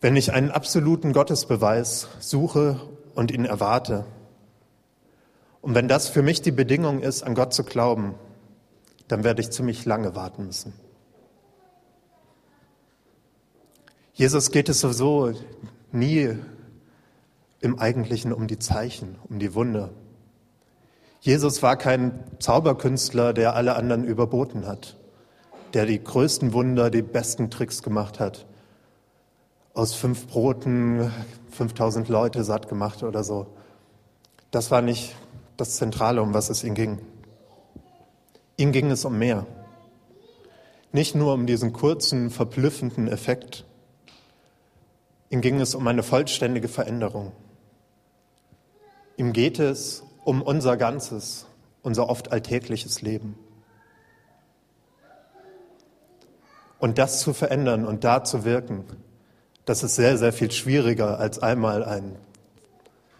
Wenn 0.01 0.15
ich 0.15 0.33
einen 0.33 0.51
absoluten 0.51 1.13
Gottesbeweis 1.13 2.09
suche 2.19 2.79
und 3.15 3.31
ihn 3.31 3.45
erwarte, 3.45 4.05
und 5.61 5.75
wenn 5.75 5.87
das 5.87 6.09
für 6.09 6.21
mich 6.21 6.41
die 6.41 6.51
Bedingung 6.51 6.99
ist, 6.99 7.23
an 7.23 7.35
Gott 7.35 7.53
zu 7.53 7.63
glauben, 7.63 8.15
dann 9.07 9.23
werde 9.23 9.41
ich 9.41 9.49
ziemlich 9.49 9.85
lange 9.85 10.13
warten 10.13 10.45
müssen. 10.45 10.73
Jesus 14.13 14.51
geht 14.51 14.67
es 14.67 14.81
sowieso 14.81 15.33
nie 15.93 16.37
im 17.63 17.79
Eigentlichen 17.79 18.33
um 18.33 18.47
die 18.47 18.59
Zeichen, 18.59 19.15
um 19.29 19.39
die 19.39 19.55
Wunder. 19.55 19.91
Jesus 21.21 21.63
war 21.63 21.77
kein 21.77 22.19
Zauberkünstler, 22.39 23.31
der 23.31 23.55
alle 23.55 23.77
anderen 23.77 24.03
überboten 24.03 24.67
hat, 24.67 24.97
der 25.73 25.85
die 25.85 26.03
größten 26.03 26.51
Wunder, 26.51 26.89
die 26.89 27.01
besten 27.01 27.49
Tricks 27.49 27.81
gemacht 27.81 28.19
hat, 28.19 28.45
aus 29.73 29.95
fünf 29.95 30.27
Broten 30.27 31.09
5000 31.51 32.09
Leute 32.09 32.43
satt 32.43 32.67
gemacht 32.67 33.01
oder 33.01 33.23
so. 33.23 33.47
Das 34.51 34.69
war 34.69 34.81
nicht 34.81 35.15
das 35.55 35.77
Zentrale, 35.77 36.21
um 36.21 36.33
was 36.33 36.49
es 36.49 36.65
ihm 36.65 36.73
ging. 36.73 36.99
Ihm 38.57 38.73
ging 38.73 38.91
es 38.91 39.05
um 39.05 39.17
mehr. 39.17 39.45
Nicht 40.91 41.15
nur 41.15 41.33
um 41.33 41.45
diesen 41.47 41.71
kurzen, 41.71 42.29
verblüffenden 42.29 43.07
Effekt. 43.07 43.65
Ihm 45.29 45.39
ging 45.39 45.61
es 45.61 45.75
um 45.75 45.87
eine 45.87 46.03
vollständige 46.03 46.67
Veränderung. 46.67 47.31
Ihm 49.17 49.33
geht 49.33 49.59
es 49.59 50.03
um 50.23 50.41
unser 50.41 50.77
ganzes, 50.77 51.45
unser 51.81 52.09
oft 52.09 52.31
alltägliches 52.31 53.01
Leben. 53.01 53.37
Und 56.79 56.97
das 56.97 57.19
zu 57.19 57.33
verändern 57.33 57.85
und 57.85 58.03
da 58.03 58.23
zu 58.23 58.43
wirken, 58.43 58.85
das 59.65 59.83
ist 59.83 59.95
sehr, 59.95 60.17
sehr 60.17 60.33
viel 60.33 60.51
schwieriger 60.51 61.19
als 61.19 61.39
einmal 61.39 61.83
ein 61.83 62.15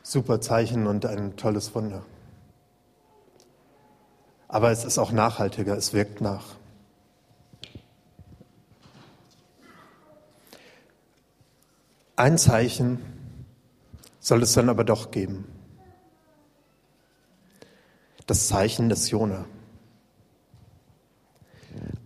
super 0.02 0.42
Zeichen 0.42 0.88
und 0.88 1.06
ein 1.06 1.38
tolles 1.38 1.74
Wunder. 1.74 2.04
Aber 4.50 4.72
es 4.72 4.84
ist 4.84 4.98
auch 4.98 5.12
nachhaltiger, 5.12 5.78
es 5.78 5.94
wirkt 5.94 6.22
nach. 6.22 6.56
Ein 12.16 12.38
Zeichen 12.38 13.00
soll 14.20 14.44
es 14.44 14.54
dann 14.54 14.70
aber 14.70 14.84
doch 14.84 15.10
geben. 15.10 15.53
Das 18.28 18.48
Zeichen 18.48 18.90
des 18.90 19.10
Jona. 19.10 19.46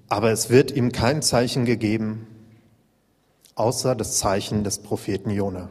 Aber 0.10 0.32
es 0.32 0.50
wird 0.50 0.72
ihm 0.72 0.92
kein 0.92 1.22
Zeichen 1.22 1.66
gegeben, 1.66 2.28
außer 3.56 3.96
das 3.96 4.18
Zeichen 4.18 4.64
des 4.64 4.80
Propheten 4.80 5.30
Jona. 5.32 5.70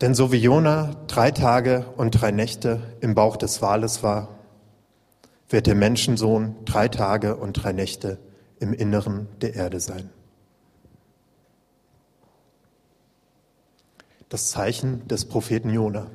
Denn 0.00 0.14
so 0.14 0.32
wie 0.32 0.38
Jona 0.38 0.96
drei 1.06 1.30
Tage 1.30 1.86
und 1.96 2.10
drei 2.10 2.32
Nächte 2.32 2.82
im 3.00 3.14
Bauch 3.14 3.36
des 3.36 3.62
Wales 3.62 4.02
war, 4.02 4.28
wird 5.48 5.66
der 5.66 5.74
Menschensohn 5.74 6.56
drei 6.64 6.88
Tage 6.88 7.36
und 7.36 7.52
drei 7.52 7.72
Nächte 7.72 8.18
im 8.58 8.72
Inneren 8.72 9.28
der 9.40 9.54
Erde 9.54 9.80
sein. 9.80 10.10
Das 14.28 14.50
Zeichen 14.50 15.06
des 15.08 15.26
Propheten 15.26 15.70
Jona. 15.70 16.10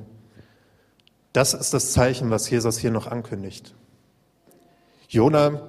Das 1.38 1.53
ist 1.53 1.72
das 1.72 1.91
Zeichen, 1.91 2.32
was 2.32 2.50
Jesus 2.50 2.79
hier 2.79 2.89
noch 2.89 3.06
ankündigt. 3.06 3.75
Jona, 5.08 5.62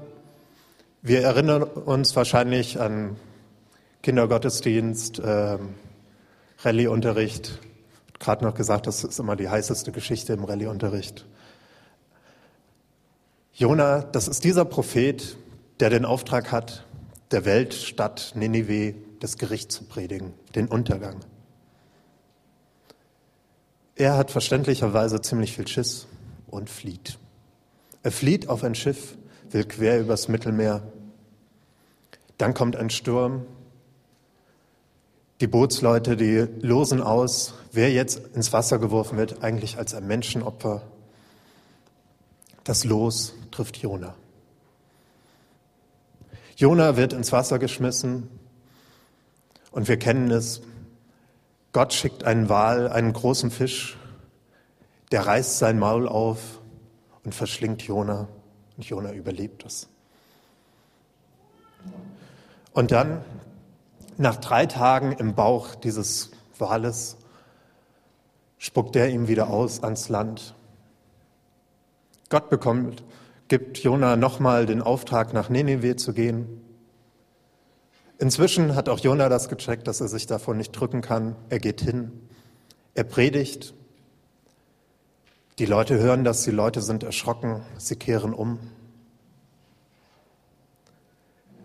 wir 1.03 1.21
erinnern 1.21 1.63
uns 1.63 2.17
wahrscheinlich 2.17 2.81
an 2.81 3.17
Kindergottesdienst, 4.03 5.19
äh, 5.19 5.59
Rallyeunterricht, 6.61 7.59
gerade 8.19 8.47
noch 8.47 8.55
gesagt, 8.55 8.87
das 8.87 9.05
ist 9.05 9.19
immer 9.19 9.37
die 9.37 9.51
heißeste 9.51 9.93
Geschichte 9.93 10.33
im 10.33 10.45
Rallyeunterricht. 10.45 11.27
Jona, 13.53 14.01
das 14.01 14.27
ist 14.27 14.45
dieser 14.45 14.65
Prophet, 14.65 15.37
der 15.81 15.91
den 15.91 16.07
Auftrag 16.07 16.51
hat, 16.51 16.87
der 17.31 17.45
Weltstadt 17.45 18.33
Ninive 18.35 18.95
das 19.21 19.37
Gericht 19.37 19.71
zu 19.71 19.85
predigen, 19.85 20.33
den 20.55 20.67
Untergang. 20.67 21.21
Er 23.99 24.17
hat 24.17 24.31
verständlicherweise 24.31 25.21
ziemlich 25.21 25.57
viel 25.57 25.67
Schiss 25.67 26.07
und 26.47 26.71
flieht. 26.71 27.19
Er 28.05 28.13
flieht 28.13 28.49
auf 28.49 28.63
ein 28.63 28.77
Schiff, 28.77 29.19
will 29.51 29.65
quer 29.65 29.99
übers 29.99 30.29
Mittelmeer. 30.29 30.93
Dann 32.39 32.55
kommt 32.55 32.77
ein 32.77 32.91
Sturm, 32.91 33.45
die 35.41 35.49
Bootsleute, 35.49 36.17
die 36.17 36.47
losen 36.61 37.03
aus, 37.03 37.55
wer 37.73 37.91
jetzt 37.91 38.21
ins 38.35 38.53
Wasser 38.53 38.79
geworfen 38.79 39.19
wird, 39.19 39.43
eigentlich 39.43 39.79
als 39.79 39.95
ein 39.95 40.07
Menschenopfer. 40.07 40.83
Das 42.63 42.85
Los 42.85 43.35
trifft 43.51 43.79
Jona. 43.79 44.15
Jona 46.57 46.97
wird 46.97 47.13
ins 47.13 47.33
Wasser 47.33 47.59
geschmissen 47.59 48.29
und 49.73 49.89
wir 49.89 49.97
kennen 49.97 50.31
es. 50.31 50.61
Gott 51.79 51.95
schickt 51.95 52.25
einen 52.25 52.49
Wal, 52.49 52.89
einen 52.89 53.13
großen 53.13 53.53
Fisch, 53.53 53.97
der 55.13 55.25
reißt 55.25 55.59
sein 55.59 55.79
Maul 55.79 56.09
auf 56.09 56.61
und 57.23 57.37
verschlingt 57.37 57.83
Jona 57.83 58.27
und 58.77 58.85
Jona 58.85 59.13
überlebt 59.13 59.65
es. 59.65 59.89
Und 62.73 62.91
dann 62.91 63.25
nach 64.17 64.35
drei 64.39 64.67
Tagen 64.67 65.13
im 65.13 65.37
Bauch 65.37 65.77
dieses 65.77 66.33
Wales 66.59 67.17
spuckt 68.59 68.97
er 68.97 69.09
ihm 69.09 69.29
wieder 69.29 69.49
aus 69.49 69.85
ans 69.85 70.09
Land. 70.09 70.57
Gott 72.29 72.51
bekommt, 72.51 73.05
gibt 73.47 73.79
Jona 73.79 74.17
nochmal 74.17 74.67
den 74.67 74.83
Auftrag, 74.83 75.33
nach 75.33 75.49
Nineveh 75.49 75.95
zu 75.95 76.13
gehen. 76.13 76.61
Inzwischen 78.19 78.75
hat 78.75 78.89
auch 78.89 78.99
Jona 78.99 79.29
das 79.29 79.49
gecheckt, 79.49 79.87
dass 79.87 80.01
er 80.01 80.09
sich 80.09 80.27
davon 80.27 80.57
nicht 80.57 80.73
drücken 80.73 81.01
kann. 81.01 81.37
Er 81.49 81.61
geht 81.61 81.81
hin, 81.81 82.13
er 82.95 83.05
predigt. 83.05 83.75
Die 85.59 85.67
Leute 85.67 85.99
hören 85.99 86.25
das, 86.25 86.43
die 86.43 86.51
Leute 86.51 86.83
sind 86.83 87.03
erschrocken, 87.03 87.63
sie 87.79 87.97
kehren 87.97 88.35
um. 88.35 88.59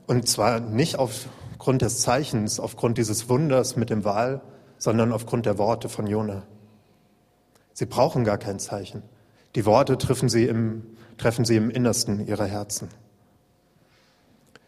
Und 0.06 0.28
zwar 0.28 0.60
nicht 0.60 1.00
auf 1.00 1.28
aufgrund 1.64 1.82
des 1.82 2.02
Zeichens, 2.02 2.60
aufgrund 2.60 2.98
dieses 2.98 3.30
Wunders 3.30 3.78
mit 3.78 3.90
dem 3.90 4.04
Wal, 4.04 4.42
sondern 4.78 5.14
aufgrund 5.14 5.46
der 5.46 5.58
Worte 5.58 5.88
von 5.88 6.08
Jona. 6.08 6.44
Sie 7.72 7.86
brauchen 7.86 8.26
gar 8.26 8.38
kein 8.38 8.60
Zeichen. 8.60 9.02
Die 9.56 9.66
Worte 9.66 9.98
treffen 9.98 10.28
sie 10.28 10.46
im, 10.46 10.84
treffen 11.18 11.46
sie 11.46 11.56
im 11.56 11.70
Innersten 11.70 12.28
ihrer 12.28 12.48
Herzen. 12.48 12.90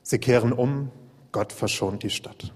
Sie 0.04 0.20
kehren 0.20 0.54
um, 0.54 0.90
Gott 1.36 1.52
verschont 1.52 2.02
die 2.02 2.10
Stadt. 2.10 2.54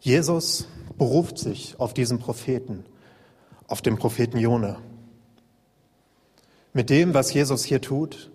Jesus 0.00 0.66
beruft 0.96 1.38
sich 1.38 1.78
auf 1.78 1.94
diesen 1.94 2.18
Propheten, 2.18 2.84
auf 3.68 3.80
den 3.80 3.96
Propheten 3.96 4.38
Jona. 4.38 4.80
Mit 6.72 6.90
dem, 6.90 7.14
was 7.14 7.32
Jesus 7.32 7.62
hier 7.62 7.80
tut, 7.80 8.32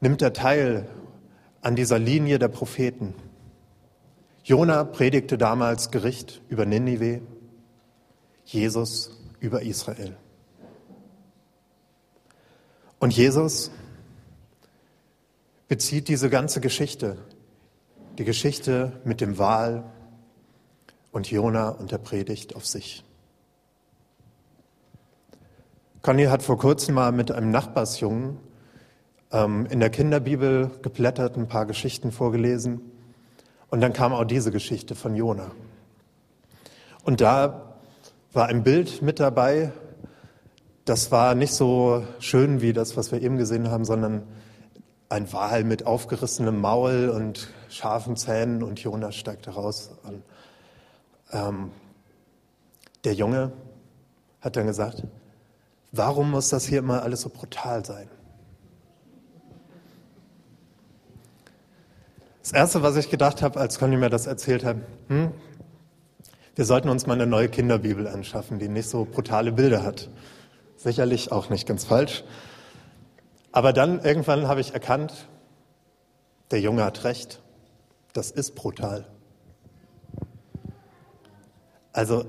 nimmt 0.00 0.22
er 0.22 0.32
teil 0.32 0.88
an 1.60 1.76
dieser 1.76 1.98
Linie 1.98 2.38
der 2.38 2.48
Propheten. 2.48 3.12
Jona 4.44 4.84
predigte 4.84 5.36
damals 5.36 5.90
Gericht 5.90 6.40
über 6.48 6.64
Ninive, 6.64 7.20
Jesus 8.46 9.20
über 9.38 9.60
Israel. 9.60 10.16
Und 12.98 13.14
Jesus 13.14 13.70
bezieht 15.72 16.08
diese 16.08 16.28
ganze 16.28 16.60
Geschichte, 16.60 17.16
die 18.18 18.26
Geschichte 18.26 18.92
mit 19.04 19.22
dem 19.22 19.38
Wahl 19.38 19.84
und 21.12 21.30
Jona 21.30 21.70
und 21.70 21.90
der 21.90 21.96
Predigt 21.96 22.54
auf 22.54 22.66
sich. 22.66 23.02
Conny 26.02 26.24
hat 26.24 26.42
vor 26.42 26.58
kurzem 26.58 26.96
mal 26.96 27.10
mit 27.10 27.30
einem 27.30 27.50
Nachbarsjungen 27.50 28.36
ähm, 29.30 29.64
in 29.70 29.80
der 29.80 29.88
Kinderbibel 29.88 30.70
geblättert, 30.82 31.38
ein 31.38 31.48
paar 31.48 31.64
Geschichten 31.64 32.12
vorgelesen. 32.12 32.82
Und 33.70 33.80
dann 33.80 33.94
kam 33.94 34.12
auch 34.12 34.24
diese 34.24 34.50
Geschichte 34.50 34.94
von 34.94 35.16
Jona. 35.16 35.52
Und 37.02 37.22
da 37.22 37.78
war 38.34 38.48
ein 38.48 38.62
Bild 38.62 39.00
mit 39.00 39.20
dabei, 39.20 39.72
das 40.84 41.10
war 41.10 41.34
nicht 41.34 41.54
so 41.54 42.04
schön 42.18 42.60
wie 42.60 42.74
das, 42.74 42.94
was 42.98 43.10
wir 43.10 43.22
eben 43.22 43.38
gesehen 43.38 43.70
haben, 43.70 43.86
sondern 43.86 44.24
ein 45.12 45.30
Wal 45.32 45.62
mit 45.62 45.86
aufgerissenem 45.86 46.60
Maul 46.60 47.10
und 47.10 47.48
scharfen 47.68 48.16
Zähnen 48.16 48.62
und 48.62 48.80
Jona 48.80 49.12
steigt 49.12 49.46
heraus. 49.46 49.90
Und, 50.02 50.22
ähm, 51.32 51.70
der 53.04 53.12
Junge 53.12 53.52
hat 54.40 54.56
dann 54.56 54.66
gesagt, 54.66 55.04
warum 55.92 56.30
muss 56.30 56.48
das 56.48 56.64
hier 56.64 56.78
immer 56.78 57.02
alles 57.02 57.20
so 57.20 57.28
brutal 57.28 57.84
sein? 57.84 58.08
Das 62.42 62.52
Erste, 62.52 62.82
was 62.82 62.96
ich 62.96 63.10
gedacht 63.10 63.42
habe, 63.42 63.60
als 63.60 63.78
Conny 63.78 63.96
mir 63.96 64.10
das 64.10 64.26
erzählt 64.26 64.64
hat, 64.64 64.78
hm, 65.08 65.30
wir 66.54 66.64
sollten 66.64 66.88
uns 66.88 67.06
mal 67.06 67.14
eine 67.14 67.26
neue 67.26 67.48
Kinderbibel 67.48 68.08
anschaffen, 68.08 68.58
die 68.58 68.68
nicht 68.68 68.88
so 68.88 69.04
brutale 69.04 69.52
Bilder 69.52 69.82
hat. 69.82 70.08
Sicherlich 70.76 71.32
auch 71.32 71.50
nicht 71.50 71.68
ganz 71.68 71.84
falsch. 71.84 72.24
Aber 73.52 73.74
dann 73.74 74.00
irgendwann 74.00 74.48
habe 74.48 74.60
ich 74.60 74.72
erkannt, 74.72 75.28
der 76.50 76.60
Junge 76.60 76.84
hat 76.84 77.04
recht, 77.04 77.42
das 78.14 78.30
ist 78.30 78.54
brutal. 78.54 79.06
Also 81.92 82.24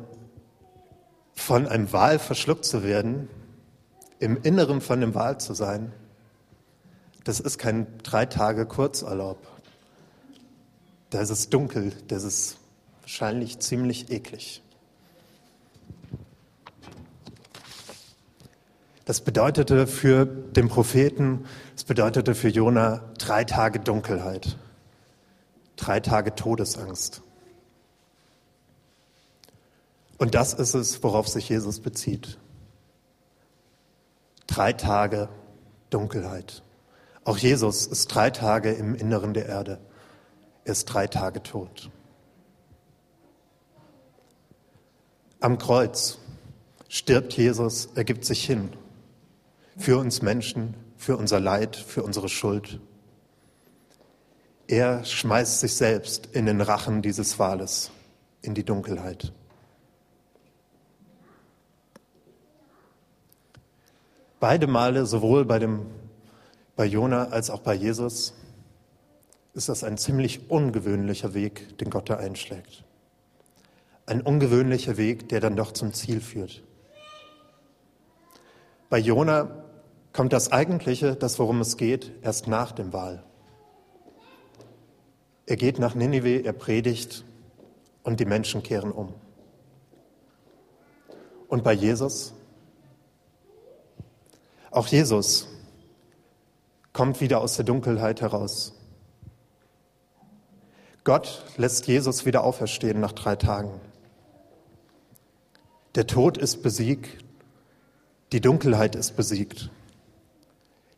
von 1.33 1.67
einem 1.67 1.91
Wal 1.93 2.19
verschluckt 2.19 2.65
zu 2.65 2.83
werden, 2.83 3.29
im 4.19 4.41
Inneren 4.41 4.81
von 4.81 5.01
dem 5.01 5.15
Wal 5.15 5.39
zu 5.39 5.53
sein, 5.53 5.93
das 7.23 7.39
ist 7.39 7.57
kein 7.57 7.87
drei 8.03 8.25
Tage 8.25 8.65
Kurzurlaub. 8.65 9.37
Da 11.09 11.21
ist 11.21 11.53
dunkel, 11.53 11.93
das 12.07 12.23
ist 12.23 12.57
wahrscheinlich 13.01 13.59
ziemlich 13.59 14.11
eklig. 14.11 14.62
Das 19.05 19.19
bedeutete 19.19 19.85
für 19.85 20.25
den 20.25 20.69
Propheten, 20.69 21.45
das 21.75 21.83
bedeutete 21.83 22.35
für 22.35 22.47
Jona 22.47 23.03
drei 23.17 23.43
Tage 23.43 23.81
Dunkelheit, 23.81 24.57
drei 25.75 25.99
Tage 25.99 26.35
Todesangst. 26.35 27.21
Und 30.17 30.35
das 30.35 30.53
ist 30.53 30.73
es, 30.73 31.03
worauf 31.03 31.27
sich 31.27 31.49
Jesus 31.49 31.81
bezieht. 31.81 32.37
Drei 34.47 34.71
Tage 34.71 35.27
Dunkelheit. 35.89 36.63
Auch 37.25 37.37
Jesus 37.37 37.87
ist 37.87 38.07
drei 38.07 38.29
Tage 38.29 38.71
im 38.71 38.95
Inneren 38.95 39.33
der 39.33 39.47
Erde. 39.47 39.79
Er 40.63 40.71
ist 40.71 40.85
drei 40.85 41.07
Tage 41.07 41.43
tot. 41.43 41.89
Am 45.41 45.57
Kreuz 45.57 46.19
stirbt 46.87 47.33
Jesus, 47.33 47.89
er 47.95 48.05
gibt 48.05 48.23
sich 48.23 48.45
hin 48.45 48.69
für 49.77 49.97
uns 49.97 50.21
Menschen, 50.21 50.75
für 50.97 51.17
unser 51.17 51.39
Leid, 51.39 51.75
für 51.75 52.03
unsere 52.03 52.29
Schuld. 52.29 52.79
Er 54.67 55.03
schmeißt 55.03 55.59
sich 55.59 55.75
selbst 55.75 56.27
in 56.27 56.45
den 56.45 56.61
Rachen 56.61 57.01
dieses 57.01 57.37
Wales, 57.39 57.91
in 58.41 58.53
die 58.53 58.63
Dunkelheit. 58.63 59.33
Beide 64.39 64.67
Male, 64.67 65.05
sowohl 65.05 65.45
bei, 65.45 65.59
dem, 65.59 65.85
bei 66.75 66.85
Jona 66.85 67.29
als 67.29 67.49
auch 67.49 67.61
bei 67.61 67.73
Jesus, 67.73 68.33
ist 69.53 69.69
das 69.69 69.83
ein 69.83 69.97
ziemlich 69.97 70.49
ungewöhnlicher 70.49 71.33
Weg, 71.33 71.77
den 71.77 71.89
Gott 71.89 72.09
da 72.09 72.17
einschlägt. 72.17 72.83
Ein 74.05 74.21
ungewöhnlicher 74.21 74.97
Weg, 74.97 75.29
der 75.29 75.39
dann 75.39 75.55
doch 75.55 75.71
zum 75.71 75.93
Ziel 75.93 76.19
führt. 76.19 76.61
Bei 78.89 78.97
Jona 78.97 79.62
kommt 80.13 80.31
das 80.31 80.51
Eigentliche, 80.51 81.15
das 81.15 81.39
worum 81.39 81.59
es 81.61 81.75
geht, 81.75 82.11
erst 82.21 82.47
nach 82.47 82.71
dem 82.71 82.93
Wahl. 82.93 83.23
Er 85.45 85.57
geht 85.57 85.79
nach 85.79 85.95
Ninive, 85.95 86.43
er 86.43 86.53
predigt 86.53 87.25
und 88.03 88.19
die 88.19 88.25
Menschen 88.25 88.63
kehren 88.63 88.91
um. 88.91 89.13
Und 91.47 91.63
bei 91.63 91.73
Jesus? 91.73 92.33
Auch 94.71 94.87
Jesus 94.87 95.47
kommt 96.93 97.19
wieder 97.19 97.41
aus 97.41 97.55
der 97.55 97.65
Dunkelheit 97.65 98.21
heraus. 98.21 98.73
Gott 101.03 101.43
lässt 101.57 101.87
Jesus 101.87 102.25
wieder 102.25 102.43
auferstehen 102.43 102.99
nach 102.99 103.11
drei 103.11 103.35
Tagen. 103.35 103.81
Der 105.95 106.07
Tod 106.07 106.37
ist 106.37 106.63
besiegt, 106.63 107.23
die 108.31 108.41
Dunkelheit 108.41 108.95
ist 108.95 109.15
besiegt. 109.15 109.69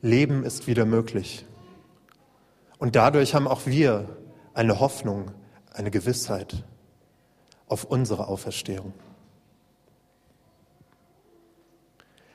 Leben 0.05 0.43
ist 0.43 0.67
wieder 0.67 0.85
möglich. 0.85 1.47
Und 2.77 2.95
dadurch 2.95 3.33
haben 3.33 3.47
auch 3.47 3.65
wir 3.65 4.07
eine 4.53 4.79
Hoffnung, 4.79 5.31
eine 5.73 5.89
Gewissheit 5.89 6.63
auf 7.67 7.85
unsere 7.85 8.27
Auferstehung. 8.27 8.93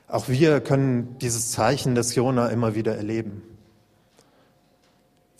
Auch 0.09 0.27
wir 0.27 0.59
können 0.59 1.17
dieses 1.19 1.51
Zeichen 1.51 1.95
des 1.95 2.13
Jona 2.13 2.49
immer 2.49 2.75
wieder 2.75 2.97
erleben. 2.97 3.41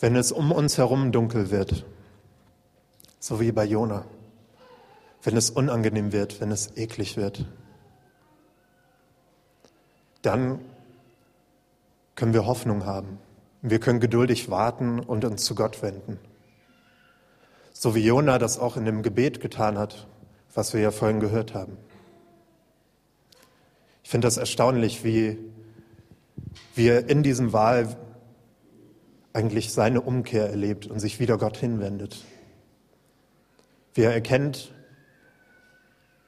Wenn 0.00 0.16
es 0.16 0.32
um 0.32 0.52
uns 0.52 0.78
herum 0.78 1.12
dunkel 1.12 1.50
wird, 1.50 1.84
so 3.18 3.40
wie 3.40 3.52
bei 3.52 3.66
Jona. 3.66 4.06
Wenn 5.22 5.36
es 5.36 5.50
unangenehm 5.50 6.12
wird, 6.12 6.40
wenn 6.40 6.50
es 6.50 6.78
eklig 6.78 7.18
wird, 7.18 7.44
dann 10.22 10.60
können 12.22 12.34
wir 12.34 12.46
Hoffnung 12.46 12.86
haben. 12.86 13.18
Wir 13.62 13.80
können 13.80 13.98
geduldig 13.98 14.48
warten 14.48 15.00
und 15.00 15.24
uns 15.24 15.44
zu 15.44 15.56
Gott 15.56 15.82
wenden. 15.82 16.20
So 17.72 17.96
wie 17.96 18.06
Jona 18.06 18.38
das 18.38 18.60
auch 18.60 18.76
in 18.76 18.84
dem 18.84 19.02
Gebet 19.02 19.40
getan 19.40 19.76
hat, 19.76 20.06
was 20.54 20.72
wir 20.72 20.80
ja 20.80 20.92
vorhin 20.92 21.18
gehört 21.18 21.52
haben. 21.52 21.76
Ich 24.04 24.10
finde 24.10 24.28
das 24.28 24.36
erstaunlich, 24.36 25.02
wie 25.02 25.36
wir 26.76 27.08
in 27.08 27.24
diesem 27.24 27.52
Wahl 27.52 27.96
eigentlich 29.32 29.72
seine 29.72 30.00
Umkehr 30.00 30.48
erlebt 30.48 30.86
und 30.86 31.00
sich 31.00 31.18
wieder 31.18 31.38
Gott 31.38 31.56
hinwendet. 31.56 32.24
Wie 33.94 34.02
er 34.02 34.14
erkennt, 34.14 34.72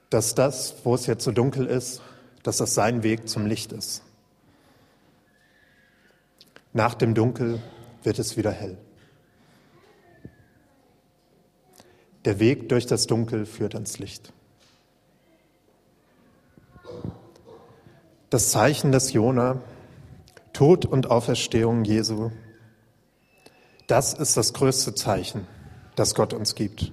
dass 0.09 0.35
das, 0.35 0.75
wo 0.83 0.93
es 0.93 1.05
jetzt 1.05 1.23
so 1.23 1.31
dunkel 1.31 1.67
ist, 1.67 2.01
dass 2.43 2.57
das 2.57 2.73
sein 2.73 3.01
Weg 3.01 3.29
zum 3.29 3.45
Licht 3.45 3.71
ist. 3.71 4.04
Nach 6.75 6.93
dem 6.93 7.13
Dunkel 7.13 7.61
wird 8.03 8.19
es 8.19 8.35
wieder 8.35 8.51
hell. 8.51 8.77
Der 12.25 12.37
Weg 12.41 12.67
durch 12.67 12.85
das 12.85 13.07
Dunkel 13.07 13.45
führt 13.45 13.75
ans 13.75 13.97
Licht. 13.97 14.33
Das 18.29 18.51
Zeichen 18.51 18.91
des 18.91 19.13
Jona, 19.13 19.61
Tod 20.51 20.85
und 20.85 21.09
Auferstehung 21.09 21.85
Jesu, 21.85 22.31
das 23.87 24.13
ist 24.13 24.35
das 24.35 24.51
größte 24.51 24.93
Zeichen, 24.95 25.47
das 25.95 26.13
Gott 26.13 26.33
uns 26.33 26.55
gibt. 26.55 26.91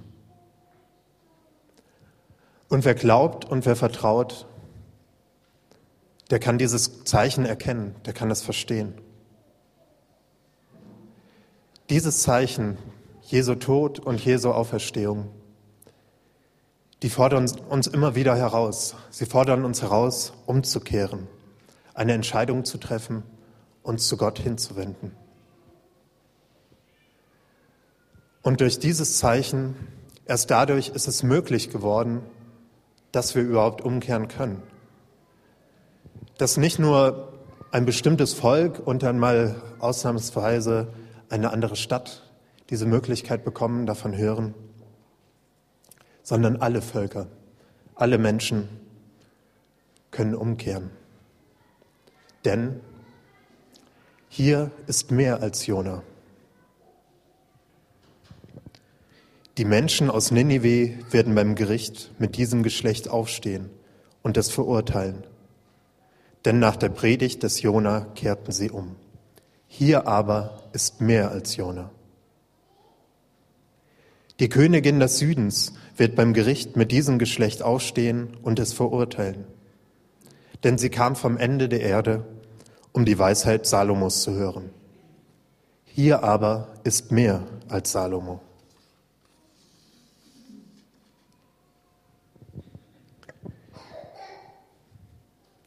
Und 2.69 2.85
wer 2.85 2.95
glaubt 2.95 3.43
und 3.43 3.65
wer 3.65 3.75
vertraut, 3.75 4.47
der 6.29 6.39
kann 6.39 6.57
dieses 6.57 7.03
Zeichen 7.03 7.45
erkennen, 7.45 7.95
der 8.05 8.13
kann 8.13 8.31
es 8.31 8.41
verstehen. 8.41 9.02
Dieses 11.89 12.21
Zeichen, 12.21 12.77
Jesu 13.21 13.55
Tod 13.55 13.99
und 13.99 14.23
Jesu 14.23 14.51
Auferstehung, 14.51 15.29
die 17.01 17.09
fordern 17.09 17.51
uns 17.69 17.87
immer 17.87 18.15
wieder 18.15 18.35
heraus. 18.37 18.95
Sie 19.09 19.25
fordern 19.25 19.65
uns 19.65 19.81
heraus, 19.81 20.31
umzukehren, 20.45 21.27
eine 21.93 22.13
Entscheidung 22.13 22.63
zu 22.63 22.77
treffen, 22.77 23.23
uns 23.81 24.07
zu 24.07 24.15
Gott 24.15 24.39
hinzuwenden. 24.39 25.11
Und 28.41 28.61
durch 28.61 28.79
dieses 28.79 29.17
Zeichen, 29.17 29.75
erst 30.25 30.51
dadurch 30.51 30.89
ist 30.89 31.09
es 31.09 31.21
möglich 31.23 31.69
geworden, 31.69 32.21
dass 33.11 33.35
wir 33.35 33.43
überhaupt 33.43 33.81
umkehren 33.81 34.29
können. 34.29 34.63
Dass 36.37 36.55
nicht 36.55 36.79
nur 36.79 37.33
ein 37.71 37.85
bestimmtes 37.85 38.33
Volk 38.33 38.81
und 38.85 39.03
dann 39.03 39.19
mal 39.19 39.55
ausnahmsweise 39.79 40.87
eine 41.33 41.51
andere 41.51 41.75
Stadt 41.75 42.21
diese 42.69 42.85
Möglichkeit 42.85 43.43
bekommen, 43.43 43.87
davon 43.87 44.15
hören, 44.15 44.53
sondern 46.21 46.57
alle 46.57 46.83
Völker, 46.83 47.25
alle 47.95 48.19
Menschen 48.19 48.69
können 50.11 50.35
umkehren. 50.35 50.91
Denn 52.45 52.81
hier 54.29 54.69
ist 54.85 55.09
mehr 55.09 55.41
als 55.41 55.65
Jona. 55.65 56.03
Die 59.57 59.65
Menschen 59.65 60.11
aus 60.11 60.29
Ninive 60.29 60.99
werden 61.11 61.33
beim 61.33 61.55
Gericht 61.55 62.11
mit 62.19 62.37
diesem 62.37 62.61
Geschlecht 62.61 63.09
aufstehen 63.09 63.71
und 64.21 64.37
es 64.37 64.51
verurteilen. 64.51 65.23
Denn 66.45 66.59
nach 66.59 66.75
der 66.75 66.89
Predigt 66.89 67.41
des 67.41 67.63
Jona 67.63 68.01
kehrten 68.13 68.51
sie 68.51 68.69
um. 68.69 68.95
Hier 69.75 70.05
aber 70.07 70.61
ist 70.71 71.01
mehr 71.01 71.31
als 71.31 71.55
Jona. 71.55 71.89
Die 74.39 74.47
Königin 74.47 74.99
des 74.99 75.17
Südens 75.17 75.73
wird 75.97 76.15
beim 76.15 76.35
Gericht 76.35 76.75
mit 76.75 76.91
diesem 76.91 77.17
Geschlecht 77.17 77.63
aufstehen 77.63 78.37
und 78.43 78.59
es 78.59 78.71
verurteilen. 78.71 79.45
Denn 80.63 80.77
sie 80.77 80.91
kam 80.91 81.15
vom 81.15 81.37
Ende 81.37 81.69
der 81.69 81.81
Erde, 81.81 82.23
um 82.91 83.03
die 83.03 83.17
Weisheit 83.17 83.65
Salomos 83.65 84.21
zu 84.21 84.33
hören. 84.33 84.69
Hier 85.85 86.23
aber 86.23 86.67
ist 86.83 87.11
mehr 87.11 87.41
als 87.67 87.93
Salomo. 87.93 88.41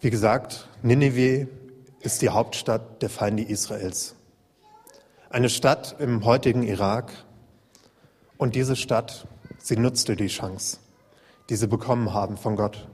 Wie 0.00 0.10
gesagt, 0.10 0.68
Ninive 0.84 1.48
ist 2.06 2.22
die 2.22 2.28
Hauptstadt 2.28 3.02
der 3.02 3.10
Feinde 3.10 3.42
Israels. 3.42 4.14
Eine 5.28 5.48
Stadt 5.48 5.96
im 5.98 6.24
heutigen 6.24 6.62
Irak. 6.62 7.12
Und 8.38 8.54
diese 8.54 8.76
Stadt, 8.76 9.26
sie 9.58 9.76
nutzte 9.76 10.14
die 10.14 10.28
Chance, 10.28 10.78
die 11.50 11.56
sie 11.56 11.66
bekommen 11.66 12.14
haben 12.14 12.36
von 12.36 12.54
Gott. 12.54 12.86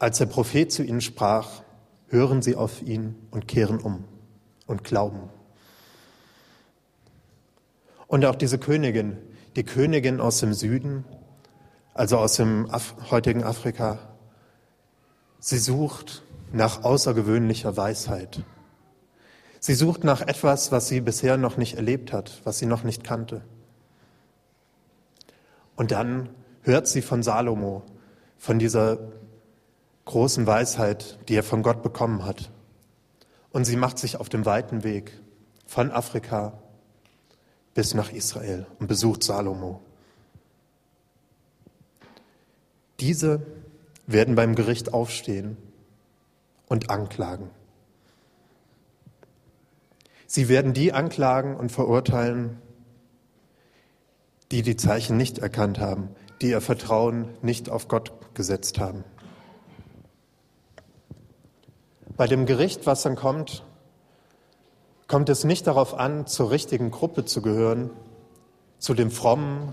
Als 0.00 0.18
der 0.18 0.26
Prophet 0.26 0.72
zu 0.72 0.82
ihnen 0.82 1.00
sprach, 1.00 1.62
hören 2.08 2.42
sie 2.42 2.56
auf 2.56 2.82
ihn 2.82 3.14
und 3.30 3.46
kehren 3.46 3.78
um 3.78 4.04
und 4.66 4.82
glauben. 4.82 5.30
Und 8.08 8.24
auch 8.24 8.34
diese 8.34 8.58
Königin, 8.58 9.16
die 9.54 9.62
Königin 9.62 10.20
aus 10.20 10.40
dem 10.40 10.52
Süden, 10.52 11.04
also 11.94 12.18
aus 12.18 12.34
dem 12.34 12.68
Af 12.70 12.96
heutigen 13.12 13.44
Afrika, 13.44 14.00
Sie 15.42 15.58
sucht 15.58 16.22
nach 16.52 16.84
außergewöhnlicher 16.84 17.76
Weisheit. 17.76 18.42
Sie 19.60 19.74
sucht 19.74 20.04
nach 20.04 20.22
etwas, 20.22 20.72
was 20.72 20.88
sie 20.88 21.00
bisher 21.00 21.36
noch 21.36 21.56
nicht 21.56 21.76
erlebt 21.76 22.12
hat, 22.12 22.40
was 22.44 22.58
sie 22.58 22.66
noch 22.66 22.82
nicht 22.82 23.04
kannte. 23.04 23.42
Und 25.76 25.90
dann 25.90 26.30
hört 26.62 26.88
sie 26.88 27.02
von 27.02 27.22
Salomo, 27.22 27.82
von 28.38 28.58
dieser 28.58 28.98
großen 30.06 30.46
Weisheit, 30.46 31.18
die 31.28 31.36
er 31.36 31.42
von 31.42 31.62
Gott 31.62 31.82
bekommen 31.82 32.24
hat. 32.24 32.50
Und 33.50 33.64
sie 33.64 33.76
macht 33.76 33.98
sich 33.98 34.16
auf 34.16 34.28
dem 34.28 34.46
weiten 34.46 34.82
Weg 34.82 35.12
von 35.66 35.90
Afrika 35.90 36.54
bis 37.74 37.94
nach 37.94 38.12
Israel 38.12 38.66
und 38.78 38.88
besucht 38.88 39.22
Salomo. 39.22 39.80
Diese 42.98 43.46
werden 44.06 44.34
beim 44.34 44.54
Gericht 44.54 44.92
aufstehen 44.92 45.56
und 46.70 46.88
anklagen. 46.88 47.50
Sie 50.26 50.48
werden 50.48 50.72
die 50.72 50.92
anklagen 50.92 51.56
und 51.56 51.72
verurteilen, 51.72 52.62
die 54.52 54.62
die 54.62 54.76
Zeichen 54.76 55.16
nicht 55.16 55.38
erkannt 55.38 55.80
haben, 55.80 56.10
die 56.40 56.50
ihr 56.50 56.60
Vertrauen 56.60 57.28
nicht 57.42 57.68
auf 57.68 57.88
Gott 57.88 58.12
gesetzt 58.34 58.78
haben. 58.78 59.04
Bei 62.16 62.28
dem 62.28 62.46
Gericht, 62.46 62.86
was 62.86 63.02
dann 63.02 63.16
kommt, 63.16 63.64
kommt 65.08 65.28
es 65.28 65.42
nicht 65.42 65.66
darauf 65.66 65.98
an, 65.98 66.28
zur 66.28 66.52
richtigen 66.52 66.92
Gruppe 66.92 67.24
zu 67.24 67.42
gehören, 67.42 67.90
zu 68.78 68.94
dem 68.94 69.10
frommen, 69.10 69.72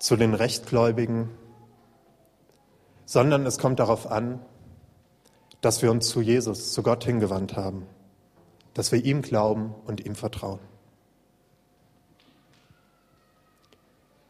zu 0.00 0.16
den 0.16 0.34
Rechtgläubigen, 0.34 1.30
sondern 3.04 3.46
es 3.46 3.58
kommt 3.58 3.78
darauf 3.78 4.10
an, 4.10 4.40
dass 5.60 5.82
wir 5.82 5.90
uns 5.90 6.08
zu 6.08 6.20
Jesus, 6.20 6.72
zu 6.72 6.82
Gott 6.82 7.04
hingewandt 7.04 7.56
haben, 7.56 7.86
dass 8.74 8.92
wir 8.92 9.04
ihm 9.04 9.22
glauben 9.22 9.74
und 9.86 10.04
ihm 10.04 10.14
vertrauen. 10.14 10.60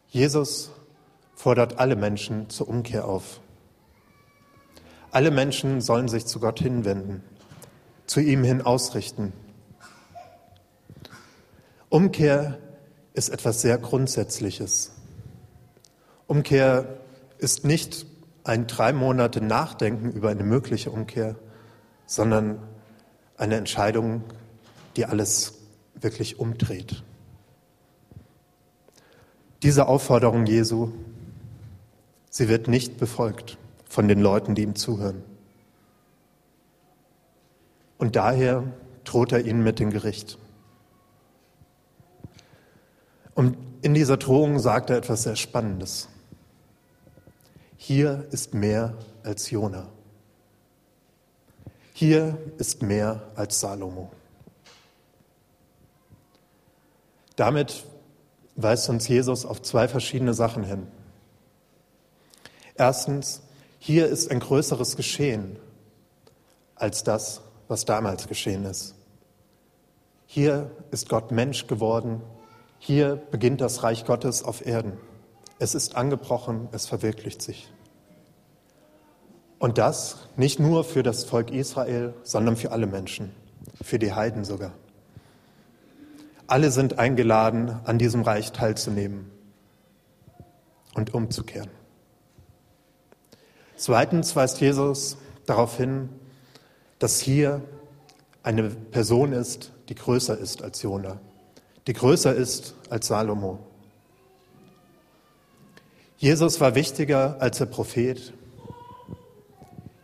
Jesus 0.09 0.71
fordert 1.35 1.79
alle 1.79 1.95
Menschen 1.97 2.51
zur 2.51 2.69
Umkehr 2.69 3.07
auf. 3.07 3.41
Alle 5.13 5.31
Menschen 5.31 5.81
sollen 5.81 6.09
sich 6.09 6.27
zu 6.27 6.41
Gott 6.41 6.61
hinwenden, 6.61 7.23
zu 8.07 8.21
ihm 8.21 8.45
hin 8.45 8.63
ausrichten. 8.63 9.33
Umkehr 11.89 12.59
ist 13.15 13.29
etwas 13.29 13.61
sehr 13.61 13.79
Grundsätzliches. 13.79 14.93
Umkehr 16.27 17.01
ist 17.39 17.65
nicht 17.65 18.07
ein 18.51 18.67
drei 18.67 18.93
Monate 18.93 19.41
Nachdenken 19.41 20.11
über 20.11 20.29
eine 20.31 20.43
mögliche 20.43 20.91
Umkehr, 20.91 21.37
sondern 22.05 22.59
eine 23.37 23.55
Entscheidung, 23.55 24.25
die 24.97 25.07
alles 25.07 25.55
wirklich 25.95 26.41
umdreht. 26.41 27.05
Diese 29.63 29.87
Aufforderung 29.87 30.47
Jesu, 30.47 30.91
sie 32.29 32.49
wird 32.49 32.67
nicht 32.67 32.99
befolgt 32.99 33.57
von 33.89 34.09
den 34.09 34.21
Leuten, 34.21 34.57
die 34.57 34.63
ihm 34.65 34.75
zuhören. 34.75 35.23
Und 37.99 38.17
daher 38.17 38.65
droht 39.05 39.31
er 39.31 39.47
ihnen 39.47 39.63
mit 39.63 39.79
dem 39.79 39.91
Gericht. 39.91 40.39
Und 43.35 43.57
in 43.83 43.95
dieser 43.95 44.17
Drohung 44.17 44.59
sagt 44.59 44.91
er 44.91 44.97
etwas 44.97 45.23
sehr 45.23 45.37
Spannendes. 45.37 46.09
Hier 47.83 48.27
ist 48.31 48.53
mehr 48.53 48.95
als 49.23 49.51
Jona. 49.51 49.89
Hier 51.95 52.37
ist 52.59 52.83
mehr 52.83 53.23
als 53.37 53.59
Salomo. 53.59 54.13
Damit 57.37 57.87
weist 58.55 58.91
uns 58.91 59.09
Jesus 59.09 59.47
auf 59.47 59.63
zwei 59.63 59.89
verschiedene 59.89 60.35
Sachen 60.35 60.63
hin. 60.63 60.89
Erstens, 62.75 63.41
hier 63.79 64.09
ist 64.09 64.31
ein 64.31 64.41
größeres 64.41 64.95
Geschehen 64.95 65.57
als 66.75 67.03
das, 67.03 67.41
was 67.67 67.87
damals 67.87 68.29
geschehen 68.29 68.67
ist. 68.67 68.95
Hier 70.27 70.71
ist 70.91 71.09
Gott 71.09 71.31
Mensch 71.31 71.67
geworden. 71.67 72.21
Hier 72.79 73.17
beginnt 73.17 73.63
das 73.63 73.83
Reich 73.83 74.05
Gottes 74.05 74.45
auf 74.45 74.67
Erden. 74.67 74.99
Es 75.61 75.75
ist 75.75 75.95
angebrochen, 75.95 76.69
es 76.73 76.87
verwirklicht 76.87 77.43
sich. 77.43 77.71
Und 79.59 79.77
das 79.77 80.17
nicht 80.37 80.59
nur 80.59 80.85
für 80.85 81.03
das 81.03 81.25
Volk 81.25 81.51
Israel, 81.51 82.15
sondern 82.23 82.57
für 82.57 82.73
alle 82.73 82.87
Menschen, 82.87 83.31
für 83.83 83.99
die 83.99 84.15
Heiden 84.15 84.45
sogar. 84.45 84.73
Alle 86.47 86.71
sind 86.71 86.99
eingeladen, 86.99 87.79
an 87.85 87.99
diesem 87.99 88.23
Reich 88.23 88.53
teilzunehmen 88.53 89.31
und 90.95 91.13
umzukehren. 91.13 91.71
Zweitens 93.77 94.35
weist 94.35 94.63
Jesus 94.63 95.19
darauf 95.45 95.77
hin, 95.77 96.09
dass 96.99 97.21
hier 97.21 97.61
eine 98.43 98.71
Person 98.71 99.35
ist, 99.35 99.73
die 99.91 99.95
größer 99.95 100.39
ist 100.39 100.63
als 100.63 100.81
Jona, 100.81 101.21
die 101.87 101.93
größer 101.93 102.35
ist 102.35 102.75
als 102.89 103.09
Salomo, 103.09 103.59
Jesus 106.21 106.61
war 106.61 106.75
wichtiger 106.75 107.41
als 107.41 107.57
der 107.57 107.65
Prophet. 107.65 108.35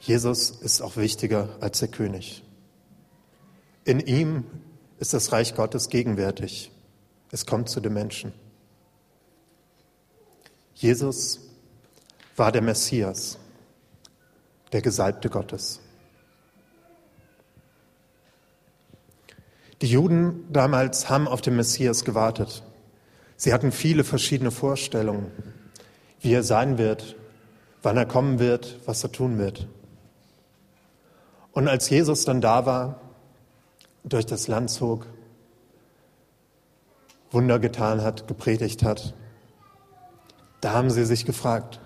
Jesus 0.01 0.49
ist 0.49 0.81
auch 0.81 0.97
wichtiger 0.97 1.51
als 1.61 1.81
der 1.81 1.89
König. 1.89 2.43
In 3.85 4.01
ihm 4.01 4.45
ist 4.99 5.13
das 5.13 5.31
Reich 5.33 5.55
Gottes 5.55 5.91
gegenwärtig. 5.91 6.73
Es 7.33 7.45
kommt 7.45 7.69
zu 7.69 7.81
den 7.81 7.93
Menschen. 7.93 8.33
Jesus 10.75 11.39
war 12.35 12.51
der 12.51 12.63
Messias, 12.63 13.37
der 14.73 14.81
Gesalbte 14.81 15.29
Gottes. 15.29 15.81
Die 19.83 19.89
Juden 19.89 20.51
damals 20.51 21.11
haben 21.11 21.29
auf 21.29 21.43
den 21.43 21.57
Messias 21.57 22.07
gewartet. 22.07 22.63
Sie 23.37 23.53
hatten 23.53 23.71
viele 23.71 24.03
verschiedene 24.03 24.51
Vorstellungen 24.51 25.31
wie 26.21 26.33
er 26.33 26.43
sein 26.43 26.79
wird, 26.79 27.17
wann 27.83 27.97
er 27.97 28.07
kommen 28.07 28.39
wird, 28.39 28.79
was 28.87 29.03
er 29.03 29.13
tun 29.13 29.39
wird. 29.39 29.67
Und 31.53 31.69
als 31.69 31.89
Jesus 31.89 32.25
dann 32.25 32.41
da 32.41 32.67
war, 32.67 33.01
durch 34.05 34.27
das 34.27 34.49
Land 34.49 34.71
zog, 34.71 35.07
Wunder 37.31 37.59
getan 37.59 38.03
hat, 38.03 38.29
gepredigt 38.29 38.83
hat, 38.83 39.15
da 40.61 40.73
haben 40.73 40.91
sie 40.91 41.05
sich 41.05 41.25
gefragt, 41.25 41.81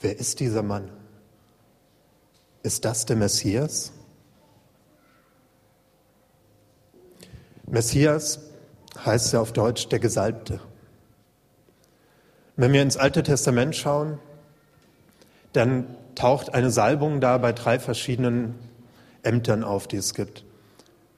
wer 0.00 0.18
ist 0.18 0.40
dieser 0.40 0.62
Mann? 0.62 0.90
Ist 2.62 2.84
das 2.84 3.06
der 3.06 3.16
Messias? 3.16 3.92
Messias 7.66 8.40
heißt 9.04 9.32
ja 9.32 9.40
auf 9.40 9.52
Deutsch 9.52 9.88
der 9.88 9.98
Gesalbte. 9.98 10.60
Wenn 12.58 12.72
wir 12.72 12.82
ins 12.82 12.96
Alte 12.96 13.22
Testament 13.22 13.76
schauen, 13.76 14.18
dann 15.52 15.96
taucht 16.16 16.54
eine 16.54 16.72
Salbung 16.72 17.20
da 17.20 17.38
bei 17.38 17.52
drei 17.52 17.78
verschiedenen 17.78 18.56
Ämtern 19.22 19.62
auf, 19.62 19.86
die 19.86 19.98
es 19.98 20.12
gibt. 20.12 20.44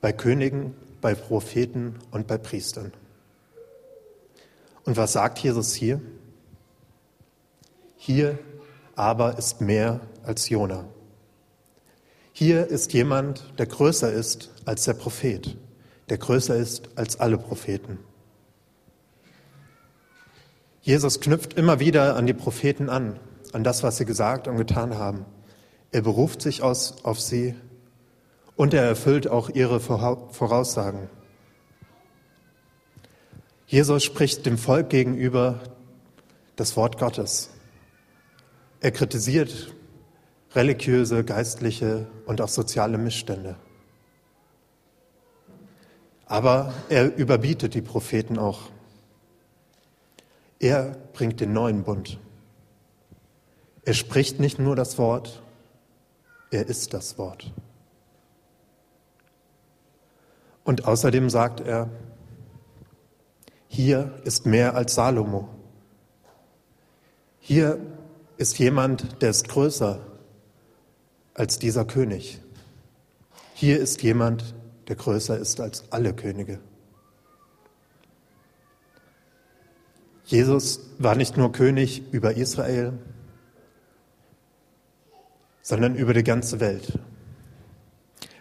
Bei 0.03 0.12
Königen, 0.12 0.74
bei 1.00 1.14
Propheten 1.14 1.96
und 2.11 2.26
bei 2.26 2.37
Priestern. 2.37 2.92
Und 4.85 4.98
was 4.98 5.14
sagt 5.14 5.38
Jesus 5.38 5.72
hier? 5.72 6.03
Hier 7.96 8.38
aber 8.94 9.38
ist 9.38 9.62
mehr 9.62 10.00
als 10.22 10.50
Jona. 10.50 10.85
Hier 12.35 12.66
ist 12.66 12.92
jemand, 12.92 13.59
der 13.59 13.64
größer 13.64 14.12
ist 14.12 14.50
als 14.66 14.85
der 14.85 14.92
Prophet, 14.92 15.57
der 16.11 16.18
größer 16.18 16.57
ist 16.57 16.90
als 16.96 17.18
alle 17.18 17.38
Propheten. 17.38 17.98
Jesus 20.90 21.20
knüpft 21.20 21.55
immer 21.55 21.79
wieder 21.79 22.16
an 22.16 22.26
die 22.26 22.35
Propheten 22.35 22.88
an, 22.88 23.20
an 23.53 23.62
das, 23.62 23.85
was 23.85 23.96
sie 23.96 24.05
gesagt 24.05 24.48
und 24.48 24.57
getan 24.57 24.98
haben. 24.98 25.24
Er 25.92 26.03
beruft 26.03 26.42
sich 26.42 26.64
aus, 26.64 27.05
auf 27.05 27.20
sie 27.20 27.55
und 28.57 28.74
er 28.74 28.83
erfüllt 28.83 29.29
auch 29.29 29.50
ihre 29.50 29.79
Voraussagen. 29.79 31.09
Jesus 33.68 34.03
spricht 34.03 34.46
dem 34.46 34.59
Volk 34.59 34.90
gegenüber 34.90 35.61
das 36.57 36.76
Wort 36.76 36.98
Gottes. 36.98 37.50
Er 38.81 38.90
kritisiert 38.90 39.72
religiöse, 40.57 41.22
geistliche 41.22 42.09
und 42.26 42.40
auch 42.40 42.48
soziale 42.48 42.98
Missstände. 42.98 43.55
Aber 46.26 46.74
er 46.88 47.16
überbietet 47.16 47.74
die 47.74 47.81
Propheten 47.81 48.40
auch. 48.40 48.70
Er 50.61 50.96
bringt 51.14 51.40
den 51.40 51.55
neuen 51.55 51.83
Bund. 51.85 52.20
Er 53.85 53.94
spricht 53.94 54.38
nicht 54.38 54.59
nur 54.59 54.77
das 54.77 54.99
Wort, 54.99 55.42
er 56.51 56.66
ist 56.66 56.92
das 56.92 57.16
Wort. 57.16 57.53
Und 60.62 60.87
außerdem 60.87 61.31
sagt 61.31 61.61
er, 61.61 61.88
hier 63.68 64.12
ist 64.25 64.44
mehr 64.44 64.75
als 64.75 64.94
Salomo. 64.94 65.49
Hier 67.38 67.79
ist 68.37 68.59
jemand, 68.59 69.23
der 69.23 69.31
ist 69.31 69.49
größer 69.49 70.01
als 71.33 71.59
dieser 71.59 71.87
König. 71.87 72.40
Hier 73.55 73.81
ist 73.81 74.03
jemand, 74.03 74.55
der 74.88 74.96
größer 74.96 75.38
ist 75.38 75.61
als 75.61 75.85
alle 75.90 76.12
Könige. 76.12 76.61
Jesus 80.31 80.79
war 80.99 81.16
nicht 81.16 81.37
nur 81.37 81.51
König 81.51 82.05
über 82.12 82.37
Israel, 82.37 82.93
sondern 85.61 85.97
über 85.97 86.14
die 86.14 86.23
ganze 86.23 86.61
Welt. 86.61 87.01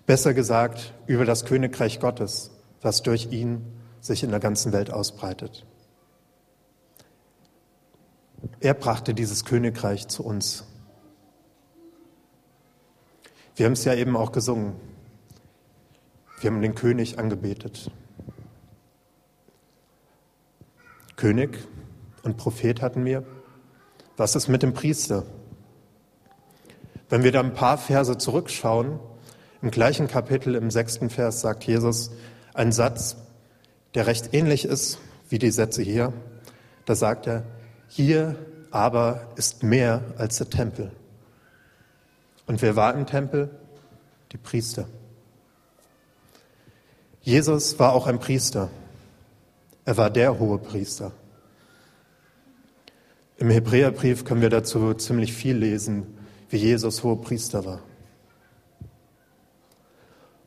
Besser 0.06 0.36
gesagt, 0.36 0.94
über 1.08 1.26
das 1.26 1.46
Königreich 1.46 2.00
Gottes, 2.00 2.52
was 2.84 3.02
durch 3.02 3.32
ihn 3.32 3.66
sich 4.02 4.22
in 4.22 4.30
der 4.30 4.40
ganzen 4.40 4.72
Welt 4.72 4.94
ausbreitet. 4.94 5.66
Er 8.60 8.76
brachte 8.76 9.16
dieses 9.16 9.44
Königreich 9.44 10.08
zu 10.08 10.24
uns. 10.24 10.66
Wir 13.56 13.66
haben 13.66 13.74
es 13.74 13.84
ja 13.84 13.96
eben 13.96 14.16
auch 14.16 14.32
gesungen. 14.32 14.76
Wir 16.40 16.52
haben 16.52 16.62
den 16.62 16.76
König 16.76 17.18
angebetet. 17.18 17.90
König 21.16 21.68
und 22.24 22.38
Prophet 22.38 22.82
hatten 22.82 23.06
wir. 23.06 23.24
Was 24.18 24.36
ist 24.36 24.48
mit 24.48 24.64
dem 24.64 24.74
Priester? 24.74 25.24
Wenn 27.10 27.24
wir 27.24 27.32
da 27.32 27.40
ein 27.40 27.54
paar 27.54 27.78
Verse 27.78 28.18
zurückschauen, 28.18 29.00
im 29.62 29.72
gleichen 29.72 30.08
Kapitel, 30.08 30.56
im 30.56 30.72
sechsten 30.72 31.10
Vers, 31.10 31.42
sagt 31.42 31.64
Jesus 31.66 32.12
einen 32.54 32.72
Satz, 32.72 33.18
der 33.94 34.08
recht 34.08 34.34
ähnlich 34.34 34.66
ist 34.66 35.00
wie 35.30 35.40
die 35.40 35.52
Sätze 35.52 35.82
hier. 35.82 36.14
Da 36.86 36.96
sagt 36.96 37.28
er, 37.28 37.44
hier 37.88 38.36
aber 38.72 39.28
ist 39.36 39.64
mehr 39.64 40.04
als 40.18 40.38
der 40.38 40.50
Tempel. 40.50 40.92
Und 42.46 42.62
wer 42.62 42.76
war 42.76 42.94
im 42.94 43.06
Tempel? 43.06 43.50
Die 44.32 44.38
Priester. 44.38 44.88
Jesus 47.22 47.78
war 47.80 47.94
auch 47.94 48.08
ein 48.08 48.20
Priester. 48.20 48.70
Er 49.86 49.98
war 49.98 50.10
der 50.10 50.40
hohe 50.40 50.58
Priester. 50.58 51.12
Im 53.40 53.50
Hebräerbrief 53.50 54.26
können 54.26 54.42
wir 54.42 54.50
dazu 54.50 54.94
ziemlich 54.96 55.32
viel 55.32 55.56
lesen, 55.56 56.06
wie 56.50 56.58
Jesus 56.58 57.04
hohe 57.06 57.16
Priester 57.16 57.64
war. 57.64 57.80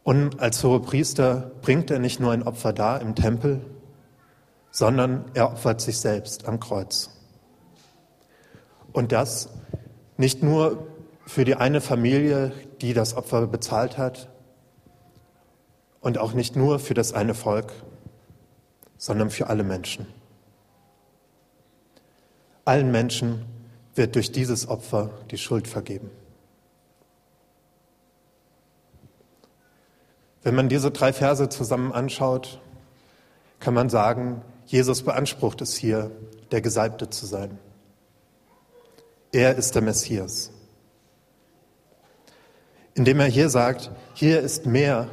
Und 0.03 0.41
als 0.41 0.63
hohe 0.63 0.81
Priester 0.81 1.53
bringt 1.63 1.91
er 1.91 1.99
nicht 1.99 2.21
nur 2.21 2.33
ein 2.33 2.43
Opfer 2.43 2.75
dar 2.75 3.01
im 3.01 3.15
Tempel, 3.15 3.65
sondern 4.71 5.25
er 5.33 5.51
opfert 5.51 5.81
sich 5.81 6.01
selbst 6.01 6.47
am 6.47 6.61
Kreuz. 6.61 7.09
Und 8.93 9.11
das 9.13 9.49
nicht 10.19 10.43
nur 10.43 10.87
für 11.25 11.47
die 11.47 11.55
eine 11.55 11.81
Familie, 11.81 12.53
die 12.83 12.93
das 12.93 13.17
Opfer 13.17 13.47
bezahlt 13.47 13.97
hat, 13.97 14.29
und 16.03 16.19
auch 16.19 16.35
nicht 16.35 16.57
nur 16.57 16.79
für 16.79 16.95
das 16.95 17.15
eine 17.15 17.33
Volk, 17.33 17.73
sondern 18.99 19.31
für 19.31 19.47
alle 19.47 19.63
Menschen. 19.63 20.07
Allen 22.65 22.91
Menschen 22.91 23.45
wird 23.95 24.15
durch 24.15 24.33
dieses 24.33 24.69
Opfer 24.69 25.11
die 25.31 25.39
Schuld 25.39 25.69
vergeben. 25.69 26.11
Wenn 30.43 30.55
man 30.55 30.69
diese 30.69 30.91
drei 30.91 31.13
Verse 31.13 31.49
zusammen 31.49 31.93
anschaut, 31.93 32.61
kann 33.61 33.75
man 33.75 33.89
sagen, 33.89 34.43
Jesus 34.67 35.03
beansprucht 35.03 35.61
es 35.61 35.77
hier, 35.77 36.11
der 36.51 36.61
Gesalbte 36.61 37.11
zu 37.11 37.27
sein. 37.27 37.59
Er 39.31 39.57
ist 39.57 39.75
der 39.75 39.83
Messias. 39.83 40.51
Indem 42.95 43.21
er 43.21 43.27
hier 43.27 43.49
sagt, 43.49 43.91
hier 44.15 44.41
ist 44.41 44.67
mehr 44.67 45.09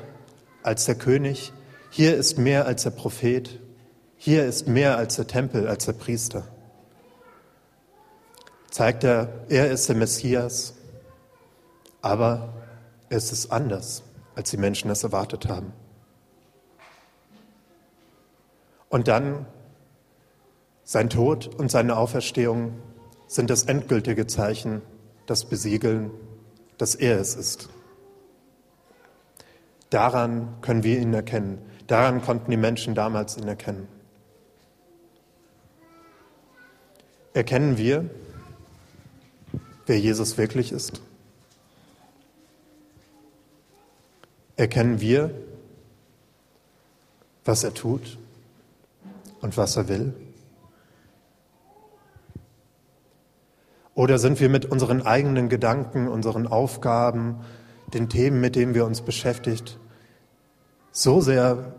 als 0.63 0.85
der 0.85 0.95
König, 0.95 1.53
hier 1.89 2.15
ist 2.15 2.37
mehr 2.37 2.65
als 2.65 2.83
der 2.83 2.89
Prophet, 2.91 3.59
hier 4.17 4.45
ist 4.45 4.67
mehr 4.67 4.97
als 4.97 5.15
der 5.15 5.27
Tempel, 5.27 5.67
als 5.67 5.85
der 5.85 5.93
Priester. 5.93 6.47
Zeigt 8.69 9.03
er, 9.03 9.29
er 9.49 9.71
ist 9.71 9.89
der 9.89 9.95
Messias, 9.95 10.75
aber 12.01 12.53
es 13.09 13.31
ist 13.31 13.51
anders, 13.51 14.03
als 14.35 14.51
die 14.51 14.57
Menschen 14.57 14.89
es 14.91 15.03
erwartet 15.03 15.47
haben. 15.47 15.73
Und 18.89 19.07
dann 19.07 19.45
sein 20.83 21.09
Tod 21.09 21.53
und 21.55 21.69
seine 21.69 21.97
Auferstehung 21.97 22.73
sind 23.27 23.49
das 23.49 23.63
endgültige 23.63 24.25
Zeichen, 24.27 24.81
das 25.27 25.45
Besiegeln, 25.45 26.11
dass 26.77 26.95
er 26.95 27.19
es 27.19 27.35
ist. 27.35 27.69
Daran 29.89 30.61
können 30.61 30.83
wir 30.83 30.99
ihn 30.99 31.13
erkennen. 31.13 31.59
Daran 31.87 32.21
konnten 32.21 32.49
die 32.49 32.57
Menschen 32.57 32.95
damals 32.95 33.37
ihn 33.37 33.47
erkennen. 33.47 33.87
Erkennen 37.33 37.77
wir, 37.77 38.09
wer 39.89 39.99
Jesus 39.99 40.37
wirklich 40.37 40.71
ist? 40.71 41.01
Erkennen 44.55 45.01
wir, 45.01 45.31
was 47.43 47.63
er 47.63 47.73
tut 47.73 48.19
und 49.41 49.57
was 49.57 49.75
er 49.77 49.87
will? 49.87 50.13
Oder 53.95 54.19
sind 54.19 54.39
wir 54.39 54.47
mit 54.47 54.65
unseren 54.65 55.01
eigenen 55.01 55.49
Gedanken, 55.49 56.07
unseren 56.07 56.45
Aufgaben, 56.45 57.43
den 57.93 58.09
Themen, 58.09 58.39
mit 58.39 58.55
denen 58.55 58.75
wir 58.75 58.85
uns 58.85 59.01
beschäftigt, 59.01 59.79
so 60.91 61.19
sehr, 61.19 61.73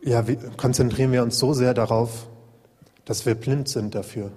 ja, 0.00 0.24
konzentrieren 0.56 1.12
wir 1.12 1.22
uns 1.22 1.38
so 1.38 1.52
sehr 1.52 1.74
darauf, 1.74 2.28
dass 3.04 3.26
wir 3.26 3.34
blind 3.34 3.68
sind 3.68 3.94
dafür. 3.94 4.32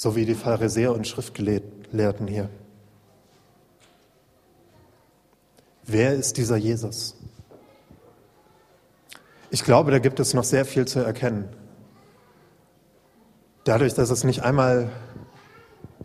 So 0.00 0.16
wie 0.16 0.24
die 0.24 0.34
Pharisäer 0.34 0.94
und 0.94 1.06
Schriftgelehrten 1.06 2.26
hier. 2.26 2.48
Wer 5.84 6.14
ist 6.14 6.38
dieser 6.38 6.56
Jesus? 6.56 7.16
Ich 9.50 9.62
glaube, 9.62 9.90
da 9.90 9.98
gibt 9.98 10.18
es 10.18 10.32
noch 10.32 10.44
sehr 10.44 10.64
viel 10.64 10.86
zu 10.86 11.00
erkennen. 11.00 11.50
Dadurch, 13.64 13.92
dass 13.92 14.08
es 14.08 14.24
nicht 14.24 14.42
einmal 14.42 14.90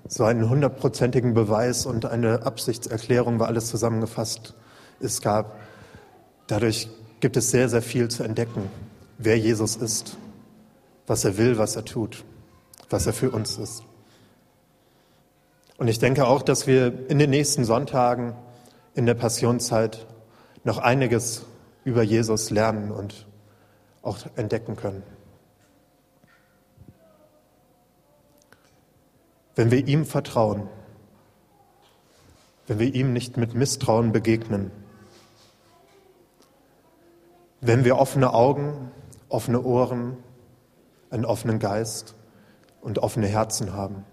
so 0.10 0.25
einen 0.25 0.49
hundertprozentigen 0.49 1.34
Beweis 1.34 1.86
und 1.86 2.05
eine 2.05 2.45
Absichtserklärung, 2.45 3.39
war 3.39 3.47
alles 3.47 3.67
zusammengefasst 3.67 4.55
es 4.99 5.21
gab, 5.21 5.58
dadurch 6.47 6.89
gibt 7.21 7.38
es 7.38 7.49
sehr, 7.49 7.69
sehr 7.69 7.81
viel 7.81 8.10
zu 8.10 8.23
entdecken, 8.23 8.69
wer 9.19 9.39
Jesus 9.39 9.77
ist 9.77 10.17
was 11.08 11.23
er 11.23 11.38
will, 11.38 11.58
was 11.58 11.75
er 11.75 11.86
tut, 11.86 12.23
was 12.89 13.05
er 13.05 13.13
für 13.13 13.31
uns 13.31 13.57
ist. 13.57 13.83
Und 15.77 15.87
ich 15.87 15.99
denke 15.99 16.25
auch, 16.25 16.41
dass 16.41 16.67
wir 16.67 17.09
in 17.09 17.19
den 17.19 17.29
nächsten 17.29 17.65
Sonntagen 17.65 18.33
in 18.93 19.05
der 19.05 19.13
Passionszeit 19.13 20.05
noch 20.63 20.77
einiges 20.77 21.45
über 21.83 22.01
Jesus 22.01 22.49
lernen 22.49 22.91
und 22.91 23.27
auch 24.01 24.17
entdecken 24.35 24.75
können. 24.75 25.03
Wenn 29.55 29.71
wir 29.71 29.87
ihm 29.87 30.05
vertrauen, 30.05 30.69
wenn 32.67 32.79
wir 32.79 32.93
ihm 32.93 33.13
nicht 33.13 33.37
mit 33.37 33.53
Misstrauen 33.53 34.11
begegnen, 34.11 34.71
wenn 37.61 37.83
wir 37.83 37.97
offene 37.97 38.33
Augen, 38.33 38.91
offene 39.29 39.61
Ohren, 39.61 40.17
einen 41.09 41.25
offenen 41.25 41.59
Geist 41.59 42.14
und 42.85 42.99
offene 42.99 43.25
Herzen 43.25 43.73
haben. 43.73 44.05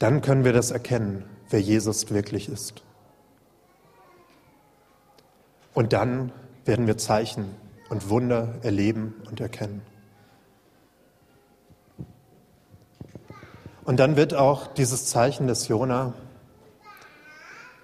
Dann 0.00 0.22
können 0.22 0.44
wir 0.44 0.52
das 0.52 0.72
erkennen, 0.72 1.24
wer 1.50 1.60
Jesus 1.60 2.10
wirklich 2.10 2.48
ist. 2.48 2.82
Und 5.72 5.92
dann 5.92 6.32
werden 6.64 6.88
wir 6.88 6.98
Zeichen 6.98 7.54
und 7.90 8.10
Wunder 8.10 8.56
erleben 8.62 9.14
und 9.30 9.40
erkennen. 9.40 9.82
Und 13.84 14.00
dann 14.00 14.16
wird 14.16 14.34
auch 14.34 14.66
dieses 14.66 15.06
Zeichen 15.06 15.46
des 15.46 15.68
Jona, 15.68 16.14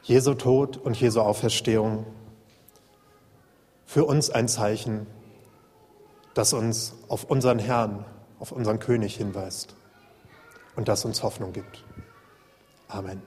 Jesu 0.02 0.34
Tod 0.34 0.78
und 0.78 1.00
Jesu 1.00 1.20
Auferstehung, 1.20 2.06
für 3.86 4.04
uns 4.04 4.30
ein 4.30 4.48
Zeichen 4.48 5.06
das 6.34 6.52
uns 6.52 6.94
auf 7.08 7.24
unseren 7.24 7.58
Herrn, 7.58 8.04
auf 8.38 8.52
unseren 8.52 8.78
König 8.78 9.16
hinweist 9.16 9.74
und 10.76 10.88
das 10.88 11.04
uns 11.04 11.22
Hoffnung 11.22 11.52
gibt. 11.52 11.84
Amen. 12.88 13.22